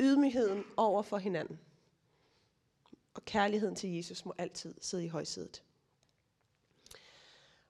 Ydmygheden 0.00 0.64
over 0.76 1.02
for 1.02 1.18
hinanden 1.18 1.60
og 3.14 3.24
kærligheden 3.24 3.74
til 3.74 3.94
Jesus 3.96 4.24
må 4.24 4.34
altid 4.38 4.74
sidde 4.80 5.04
i 5.04 5.08
højsædet. 5.08 5.62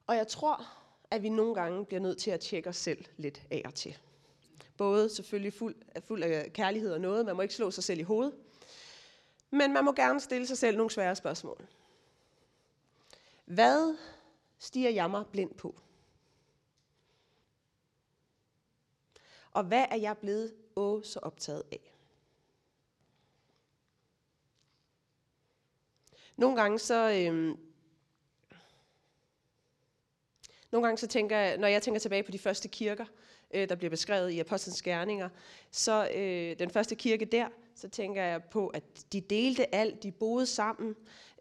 Og 0.07 0.17
jeg 0.17 0.29
tror, 0.29 0.67
at 1.11 1.23
vi 1.23 1.29
nogle 1.29 1.55
gange 1.55 1.87
bliver 1.87 2.01
nødt 2.01 2.19
til 2.19 2.31
at 2.31 2.41
tjekke 2.41 2.69
os 2.69 2.77
selv 2.77 3.05
lidt 3.17 3.43
af 3.51 3.63
og 3.65 3.75
til. 3.75 3.99
Både 4.77 5.09
selvfølgelig 5.09 5.53
fuld, 5.53 5.77
fuld 6.07 6.23
af 6.23 6.53
kærlighed 6.53 6.93
og 6.93 7.01
noget, 7.01 7.27
man 7.27 7.37
må 7.37 7.43
ikke 7.43 7.55
slå 7.55 7.71
sig 7.71 7.85
selv 7.85 8.01
i 8.01 8.03
hovedet, 8.03 8.35
men 9.51 9.73
man 9.73 9.85
må 9.85 9.93
gerne 9.93 10.21
stille 10.21 10.47
sig 10.47 10.59
selv 10.59 10.77
nogle 10.77 10.91
svære 10.91 11.17
spørgsmål. 11.17 11.67
Hvad 13.45 13.97
stiger 14.59 14.91
jeg 14.91 15.11
mig 15.11 15.27
blind 15.27 15.55
på? 15.55 15.75
Og 19.55 19.65
hvad 19.65 19.87
er 19.91 19.97
jeg 19.97 20.19
blevet 20.19 20.55
åh 20.77 21.03
så 21.03 21.19
optaget 21.23 21.63
af? 21.73 21.95
Nogle 26.37 26.61
gange 26.61 26.79
så... 26.79 27.11
Øhm, 27.11 27.59
nogle 30.73 30.87
gange 30.87 30.99
så 30.99 31.07
tænker 31.07 31.37
jeg, 31.39 31.59
når 31.59 31.69
jeg 31.69 31.83
tænker 31.83 32.01
tilbage 32.01 32.23
på 32.23 32.31
de 32.31 32.39
første 32.39 32.69
kirker, 32.69 33.05
øh, 33.55 33.69
der 33.69 33.75
bliver 33.75 33.91
beskrevet 33.91 34.31
i 34.31 34.41
Apostlenes 34.41 34.83
Gerninger, 34.83 35.29
så 35.71 36.09
øh, 36.15 36.59
den 36.59 36.71
første 36.71 36.95
kirke 36.95 37.25
der, 37.25 37.49
så 37.75 37.89
tænker 37.89 38.23
jeg 38.23 38.45
på, 38.45 38.69
at 38.69 38.83
de 39.13 39.21
delte 39.21 39.75
alt, 39.75 40.03
de 40.03 40.13
boede 40.13 40.47
sammen, 40.47 40.89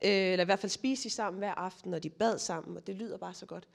øh, 0.04 0.12
eller 0.12 0.43
i 0.43 0.45
hvert 0.45 0.60
fald 0.60 0.69
spiste 0.69 1.10
sammen 1.10 1.39
hver 1.39 1.54
aften, 1.54 1.93
og 1.93 2.04
de 2.04 2.10
bad 2.10 2.38
sammen, 2.38 2.78
og 2.78 2.88
det 2.88 2.95
lyder 2.95 3.17
bare 3.17 3.34
så 3.34 3.45
godt. 3.45 3.67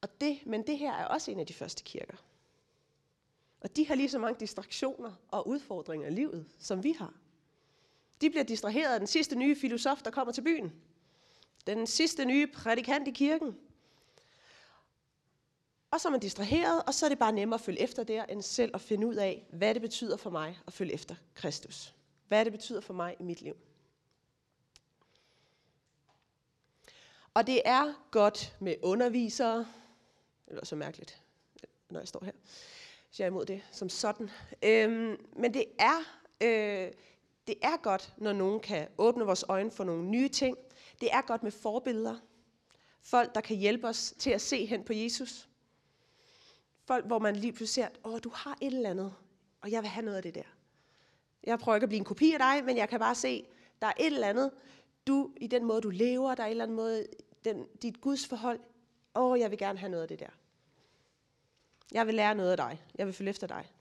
Og 0.00 0.20
det, 0.20 0.38
men 0.46 0.66
det 0.66 0.78
her 0.78 0.92
er 0.92 1.04
også 1.04 1.30
en 1.30 1.40
af 1.40 1.46
de 1.46 1.54
første 1.54 1.84
kirker. 1.84 2.16
Og 3.66 3.76
de 3.76 3.86
har 3.86 3.94
lige 3.94 4.08
så 4.08 4.18
mange 4.18 4.40
distraktioner 4.40 5.12
og 5.28 5.48
udfordringer 5.48 6.08
i 6.08 6.10
livet, 6.10 6.46
som 6.58 6.84
vi 6.84 6.92
har. 6.92 7.14
De 8.20 8.30
bliver 8.30 8.44
distraheret 8.44 8.94
af 8.94 9.00
den 9.00 9.06
sidste 9.06 9.36
nye 9.36 9.56
filosof, 9.56 10.02
der 10.02 10.10
kommer 10.10 10.32
til 10.32 10.42
byen. 10.42 10.72
Den 11.66 11.86
sidste 11.86 12.24
nye 12.24 12.46
prædikant 12.46 13.08
i 13.08 13.10
kirken. 13.10 13.56
Og 15.90 16.00
så 16.00 16.08
er 16.08 16.10
man 16.10 16.20
distraheret, 16.20 16.82
og 16.86 16.94
så 16.94 17.06
er 17.06 17.08
det 17.08 17.18
bare 17.18 17.32
nemmere 17.32 17.58
at 17.58 17.64
følge 17.64 17.80
efter 17.80 18.04
der, 18.04 18.24
end 18.24 18.42
selv 18.42 18.70
at 18.74 18.80
finde 18.80 19.06
ud 19.06 19.14
af, 19.14 19.46
hvad 19.52 19.74
det 19.74 19.82
betyder 19.82 20.16
for 20.16 20.30
mig 20.30 20.58
at 20.66 20.72
følge 20.72 20.92
efter 20.92 21.14
Kristus. 21.34 21.94
Hvad 22.28 22.44
det 22.44 22.52
betyder 22.52 22.80
for 22.80 22.94
mig 22.94 23.16
i 23.20 23.22
mit 23.22 23.40
liv. 23.40 23.56
Og 27.34 27.46
det 27.46 27.62
er 27.64 27.94
godt 28.10 28.56
med 28.60 28.74
undervisere. 28.82 29.66
Det 30.48 30.58
er 30.58 30.64
så 30.64 30.76
mærkeligt, 30.76 31.22
når 31.90 32.00
jeg 32.00 32.08
står 32.08 32.24
her 32.24 32.32
hvis 33.16 33.20
jeg 33.20 33.26
er 33.26 33.30
imod 33.30 33.46
det 33.46 33.62
som 33.72 33.88
sådan. 33.88 34.30
Øhm, 34.62 35.16
men 35.36 35.54
det 35.54 35.64
er, 35.78 35.98
øh, 36.40 36.92
det 37.46 37.54
er 37.62 37.76
godt, 37.82 38.14
når 38.16 38.32
nogen 38.32 38.60
kan 38.60 38.88
åbne 38.98 39.24
vores 39.24 39.44
øjne 39.48 39.70
for 39.70 39.84
nogle 39.84 40.04
nye 40.04 40.28
ting. 40.28 40.56
Det 41.00 41.08
er 41.12 41.20
godt 41.20 41.42
med 41.42 41.50
forbilleder. 41.50 42.16
Folk, 43.02 43.34
der 43.34 43.40
kan 43.40 43.56
hjælpe 43.56 43.88
os 43.88 44.14
til 44.18 44.30
at 44.30 44.40
se 44.40 44.66
hen 44.66 44.84
på 44.84 44.92
Jesus. 44.92 45.48
Folk, 46.84 47.06
hvor 47.06 47.18
man 47.18 47.36
lige 47.36 47.52
pludselig 47.52 47.84
ser, 47.84 47.88
åh, 48.04 48.18
du 48.24 48.30
har 48.34 48.58
et 48.60 48.74
eller 48.74 48.90
andet, 48.90 49.14
og 49.60 49.70
jeg 49.70 49.82
vil 49.82 49.88
have 49.88 50.04
noget 50.04 50.16
af 50.16 50.22
det 50.22 50.34
der. 50.34 50.56
Jeg 51.44 51.58
prøver 51.58 51.76
ikke 51.76 51.84
at 51.84 51.88
blive 51.88 51.98
en 51.98 52.04
kopi 52.04 52.32
af 52.32 52.38
dig, 52.38 52.64
men 52.64 52.76
jeg 52.76 52.88
kan 52.88 53.00
bare 53.00 53.14
se, 53.14 53.46
der 53.82 53.86
er 53.86 53.92
et 53.98 54.06
eller 54.06 54.28
andet, 54.28 54.50
du, 55.06 55.30
i 55.36 55.46
den 55.46 55.64
måde, 55.64 55.80
du 55.80 55.90
lever, 55.90 56.34
der 56.34 56.42
er 56.42 56.46
en 56.46 56.50
eller 56.50 56.64
andet 56.64 56.76
måde, 56.76 57.06
den, 57.44 57.66
dit 57.82 58.00
Guds 58.00 58.26
forhold, 58.26 58.60
åh, 59.14 59.40
jeg 59.40 59.50
vil 59.50 59.58
gerne 59.58 59.78
have 59.78 59.90
noget 59.90 60.02
af 60.02 60.08
det 60.08 60.20
der. 60.20 60.30
Jeg 61.92 62.06
vil 62.06 62.14
lære 62.14 62.34
noget 62.34 62.50
af 62.50 62.56
dig. 62.56 62.82
Jeg 62.98 63.06
vil 63.06 63.14
følge 63.14 63.30
efter 63.30 63.46
dig. 63.46 63.72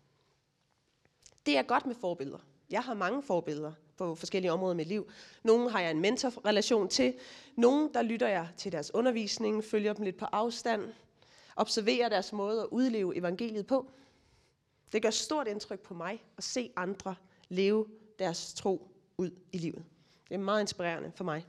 Det 1.46 1.58
er 1.58 1.64
godt 1.64 1.86
med 1.86 1.96
forbilleder. 1.96 2.40
Jeg 2.70 2.82
har 2.82 2.94
mange 2.94 3.24
forbilleder 3.24 3.74
på 3.98 4.16
forskellige 4.16 4.52
områder 4.52 4.74
i 4.74 4.78
mit 4.78 4.88
liv. 4.88 5.12
Nogle 5.44 5.72
har 5.72 5.80
jeg 5.80 5.92
en 5.92 6.02
mentorrelation 6.02 6.90
til. 6.90 7.14
Nogle, 7.56 7.90
der 7.94 8.02
lytter 8.02 8.28
jeg 8.28 8.48
til 8.58 8.72
deres 8.72 8.94
undervisning, 8.94 9.64
følger 9.64 9.94
dem 9.94 10.06
lidt 10.06 10.18
på 10.18 10.26
afstand, 10.26 10.94
observerer 11.56 12.10
deres 12.10 12.34
måde 12.34 12.62
at 12.62 12.68
udleve 12.72 13.16
evangeliet 13.18 13.68
på. 13.68 13.92
Det 14.92 15.02
gør 15.02 15.10
stort 15.10 15.48
indtryk 15.48 15.80
på 15.80 15.94
mig 15.94 16.24
at 16.38 16.44
se 16.44 16.72
andre 16.76 17.16
leve 17.50 17.88
deres 18.20 18.54
tro 18.54 18.92
ud 19.18 19.32
i 19.52 19.58
livet. 19.58 19.86
Det 20.30 20.36
er 20.36 20.40
meget 20.40 20.62
inspirerende 20.62 21.12
for 21.16 21.24
mig. 21.24 21.46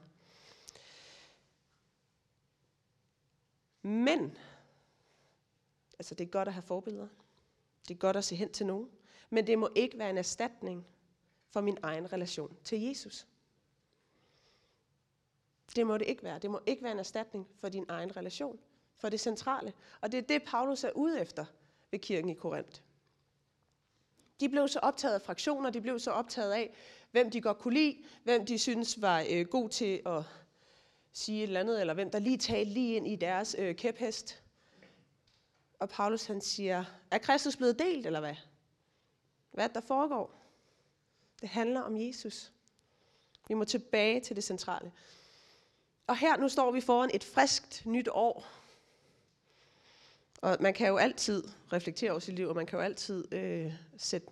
Men, 3.82 4.36
altså 5.98 6.14
det 6.14 6.24
er 6.24 6.28
godt 6.30 6.48
at 6.48 6.54
have 6.54 6.62
forbilleder. 6.62 7.08
Det 7.88 7.94
er 7.94 7.98
godt 7.98 8.16
at 8.16 8.24
se 8.24 8.36
hen 8.36 8.52
til 8.52 8.66
nogen. 8.66 8.90
Men 9.30 9.46
det 9.46 9.58
må 9.58 9.68
ikke 9.74 9.98
være 9.98 10.10
en 10.10 10.18
erstatning 10.18 10.86
for 11.50 11.60
min 11.60 11.78
egen 11.82 12.12
relation 12.12 12.56
til 12.64 12.80
Jesus. 12.80 13.26
Det 15.76 15.86
må 15.86 15.98
det 15.98 16.08
ikke 16.08 16.22
være. 16.22 16.38
Det 16.38 16.50
må 16.50 16.60
ikke 16.66 16.82
være 16.82 16.92
en 16.92 16.98
erstatning 16.98 17.48
for 17.60 17.68
din 17.68 17.84
egen 17.88 18.16
relation, 18.16 18.58
for 18.96 19.08
det 19.08 19.20
centrale. 19.20 19.72
Og 20.00 20.12
det 20.12 20.18
er 20.18 20.22
det, 20.22 20.42
Paulus 20.46 20.84
er 20.84 20.90
ude 20.90 21.20
efter 21.20 21.44
ved 21.90 21.98
kirken 21.98 22.30
i 22.30 22.34
Korinth. 22.34 22.80
De 24.40 24.48
blev 24.48 24.68
så 24.68 24.78
optaget 24.78 25.14
af 25.14 25.22
fraktioner, 25.22 25.70
de 25.70 25.80
blev 25.80 25.98
så 25.98 26.10
optaget 26.10 26.52
af, 26.52 26.74
hvem 27.10 27.30
de 27.30 27.40
godt 27.40 27.58
kunne 27.58 27.74
lide, 27.74 28.04
hvem 28.24 28.46
de 28.46 28.58
synes 28.58 29.02
var 29.02 29.24
øh, 29.30 29.46
god 29.46 29.68
til 29.68 30.02
at 30.06 30.22
sige 31.12 31.38
et 31.38 31.46
eller 31.46 31.60
andet, 31.60 31.80
eller 31.80 31.94
hvem 31.94 32.10
der 32.10 32.18
lige 32.18 32.38
talte 32.38 32.72
lige 32.72 32.96
ind 32.96 33.08
i 33.08 33.16
deres 33.16 33.56
øh, 33.58 33.76
kæphest. 33.76 34.42
Og 35.78 35.88
Paulus 35.88 36.24
han 36.24 36.40
siger, 36.40 36.84
er 37.10 37.18
Kristus 37.18 37.56
blevet 37.56 37.78
delt, 37.78 38.06
eller 38.06 38.20
hvad? 38.20 38.34
Hvad 39.52 39.68
der 39.68 39.80
foregår? 39.80 40.42
Det 41.40 41.48
handler 41.48 41.80
om 41.80 41.96
Jesus. 41.96 42.52
Vi 43.48 43.54
må 43.54 43.64
tilbage 43.64 44.20
til 44.20 44.36
det 44.36 44.44
centrale. 44.44 44.92
Og 46.06 46.16
her 46.16 46.36
nu 46.36 46.48
står 46.48 46.70
vi 46.70 46.80
foran 46.80 47.10
et 47.14 47.24
friskt 47.24 47.86
nyt 47.86 48.08
år. 48.08 48.46
Og 50.42 50.56
man 50.60 50.74
kan 50.74 50.88
jo 50.88 50.96
altid 50.96 51.44
reflektere 51.72 52.10
over 52.10 52.20
sit 52.20 52.34
liv, 52.34 52.48
og 52.48 52.56
man 52.56 52.66
kan 52.66 52.78
jo 52.78 52.84
altid 52.84 53.34
øh, 53.34 53.72
sætte 53.96 54.28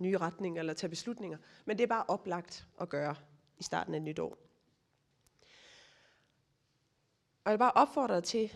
nye 0.00 0.18
retninger 0.18 0.60
eller 0.60 0.74
tage 0.74 0.90
beslutninger. 0.90 1.38
Men 1.64 1.78
det 1.78 1.82
er 1.82 1.88
bare 1.88 2.04
oplagt 2.08 2.66
at 2.80 2.88
gøre 2.88 3.16
i 3.58 3.62
starten 3.62 3.94
af 3.94 3.98
et 3.98 4.02
nyt 4.04 4.18
år. 4.18 4.38
Og 7.44 7.50
jeg 7.50 7.52
vil 7.52 7.58
bare 7.58 7.72
opfordre 7.72 8.14
dig 8.14 8.24
til 8.24 8.52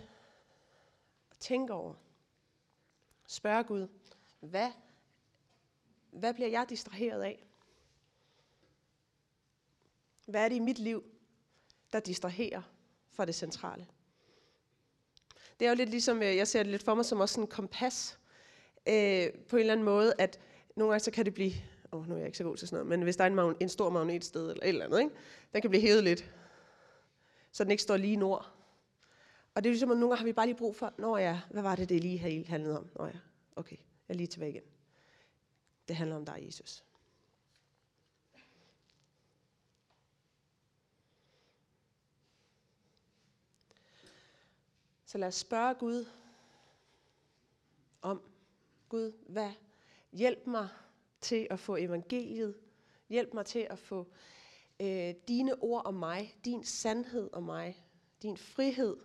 tænke 1.42 1.72
over, 1.72 1.94
Spørg 3.26 3.66
Gud, 3.66 3.88
hvad, 4.40 4.70
hvad 6.11 6.35
bliver 6.35 6.48
jeg 6.48 6.66
distraheret 6.68 7.22
af? 7.22 7.46
Hvad 10.26 10.44
er 10.44 10.48
det 10.48 10.57
i 10.57 10.61
mit 10.61 10.78
liv, 10.78 11.05
der 11.92 12.00
distraherer 12.00 12.62
fra 13.11 13.24
det 13.24 13.35
centrale? 13.35 13.87
Det 15.61 15.66
er 15.66 15.70
jo 15.70 15.76
lidt 15.76 15.90
ligesom, 15.90 16.22
øh, 16.22 16.37
jeg 16.37 16.48
ser 16.48 16.62
det 16.62 16.70
lidt 16.70 16.83
for 16.83 16.94
mig 16.94 17.05
som 17.05 17.20
også 17.20 17.40
en 17.40 17.46
kompas, 17.46 18.18
øh, 18.88 19.31
på 19.48 19.57
en 19.57 19.61
eller 19.61 19.72
anden 19.72 19.85
måde, 19.85 20.14
at 20.18 20.40
nogle 20.76 20.92
gange 20.92 21.05
så 21.05 21.11
kan 21.11 21.24
det 21.24 21.35
blive, 21.35 21.52
åh, 21.92 22.00
oh, 22.00 22.09
nu 22.09 22.14
er 22.14 22.18
jeg 22.18 22.26
ikke 22.26 22.38
så 22.38 22.44
god 22.44 22.57
til 22.57 22.68
sådan 22.68 22.76
noget, 22.76 22.98
men 22.98 23.02
hvis 23.02 23.16
der 23.16 23.24
er 23.24 23.28
en, 23.28 23.38
magn- 23.38 23.57
en 23.61 23.68
stor 23.68 23.90
magnet 23.90 24.24
sted, 24.24 24.50
eller 24.50 24.62
et 24.62 24.68
eller 24.68 24.85
andet, 24.85 25.00
ikke? 25.00 25.14
den 25.52 25.61
kan 25.61 25.70
blive 25.70 25.83
hævet 25.83 26.05
lidt, 26.05 26.33
så 27.52 27.64
den 27.64 27.70
ikke 27.70 27.83
står 27.83 27.96
lige 27.96 28.16
nord. 28.16 28.52
Og 29.55 29.65
det 29.65 29.69
er 29.69 29.73
ligesom, 29.73 29.91
at 29.91 29.97
nogle 29.97 30.11
gange 30.11 30.19
har 30.19 30.25
vi 30.25 30.33
bare 30.33 30.47
lige 30.47 30.57
brug 30.57 30.77
for, 30.77 30.95
når 30.99 31.19
ja, 31.19 31.41
hvad 31.51 31.62
var 31.62 31.77
det, 31.77 31.88
det 31.88 32.01
lige 32.01 32.45
handlede 32.47 32.79
om? 32.79 32.91
Nå 32.97 33.07
ja, 33.07 33.19
okay, 33.57 33.77
jeg 33.77 34.15
er 34.15 34.15
lige 34.15 34.27
tilbage 34.27 34.51
igen. 34.51 34.62
Det 35.88 35.97
handler 35.97 36.17
om 36.17 36.25
dig, 36.25 36.43
Jesus. 36.47 36.85
Så 45.05 45.19
lad 45.19 45.29
os 45.29 45.35
spørge 45.35 45.75
Gud 45.75 46.07
om, 48.03 48.23
Gud, 48.88 49.12
hvad? 49.29 49.51
Hjælp 50.12 50.47
mig 50.47 50.69
til 51.21 51.47
at 51.51 51.59
få 51.59 51.77
evangeliet. 51.77 52.55
Hjælp 53.09 53.35
mig 53.35 53.47
til 53.47 53.67
at 53.71 53.79
få 53.79 54.07
øh, 54.81 55.15
dine 55.29 55.62
ord 55.62 55.87
om 55.87 55.95
mig, 55.95 56.37
din 56.45 56.65
sandhed 56.65 57.31
om 57.33 57.43
mig, 57.43 57.87
din 58.23 58.37
frihed 58.37 58.97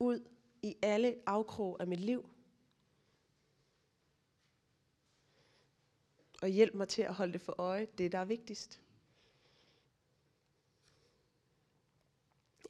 ud 0.00 0.20
i 0.62 0.74
alle 0.82 1.14
afkrog 1.26 1.76
af 1.80 1.86
mit 1.86 2.00
liv. 2.00 2.28
Og 6.42 6.48
hjælp 6.48 6.74
mig 6.74 6.88
til 6.88 7.02
at 7.02 7.14
holde 7.14 7.32
det 7.32 7.40
for 7.40 7.54
øje, 7.58 7.86
det 7.98 8.12
der 8.12 8.18
er 8.18 8.24
vigtigst. 8.24 8.80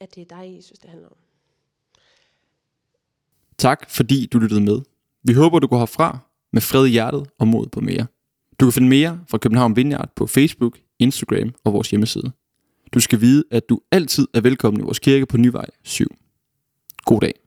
At 0.01 0.15
det 0.15 0.21
er 0.21 0.25
dig, 0.25 0.55
Jesus, 0.57 0.79
det 0.79 0.89
handler 0.89 1.09
om. 1.09 1.17
Tak 3.57 3.89
fordi 3.89 4.25
du 4.25 4.39
lyttede 4.39 4.61
med. 4.61 4.81
Vi 5.23 5.33
håber, 5.33 5.59
du 5.59 5.67
går 5.67 5.77
herfra 5.77 6.19
med 6.51 6.61
fred 6.61 6.85
i 6.85 6.89
hjertet 6.89 7.29
og 7.37 7.47
mod 7.47 7.67
på 7.67 7.79
mere. 7.81 8.07
Du 8.59 8.65
kan 8.65 8.73
finde 8.73 8.89
mere 8.89 9.23
fra 9.27 9.37
København 9.37 9.75
Vineyard 9.75 10.09
på 10.15 10.27
Facebook, 10.27 10.79
Instagram 10.99 11.55
og 11.63 11.73
vores 11.73 11.89
hjemmeside. 11.89 12.31
Du 12.93 12.99
skal 12.99 13.21
vide, 13.21 13.43
at 13.51 13.69
du 13.69 13.81
altid 13.91 14.27
er 14.33 14.41
velkommen 14.41 14.81
i 14.81 14.83
vores 14.83 14.99
kirke 14.99 15.25
på 15.25 15.37
Nyvej 15.37 15.65
7. 15.83 16.20
God 17.05 17.21
dag. 17.21 17.40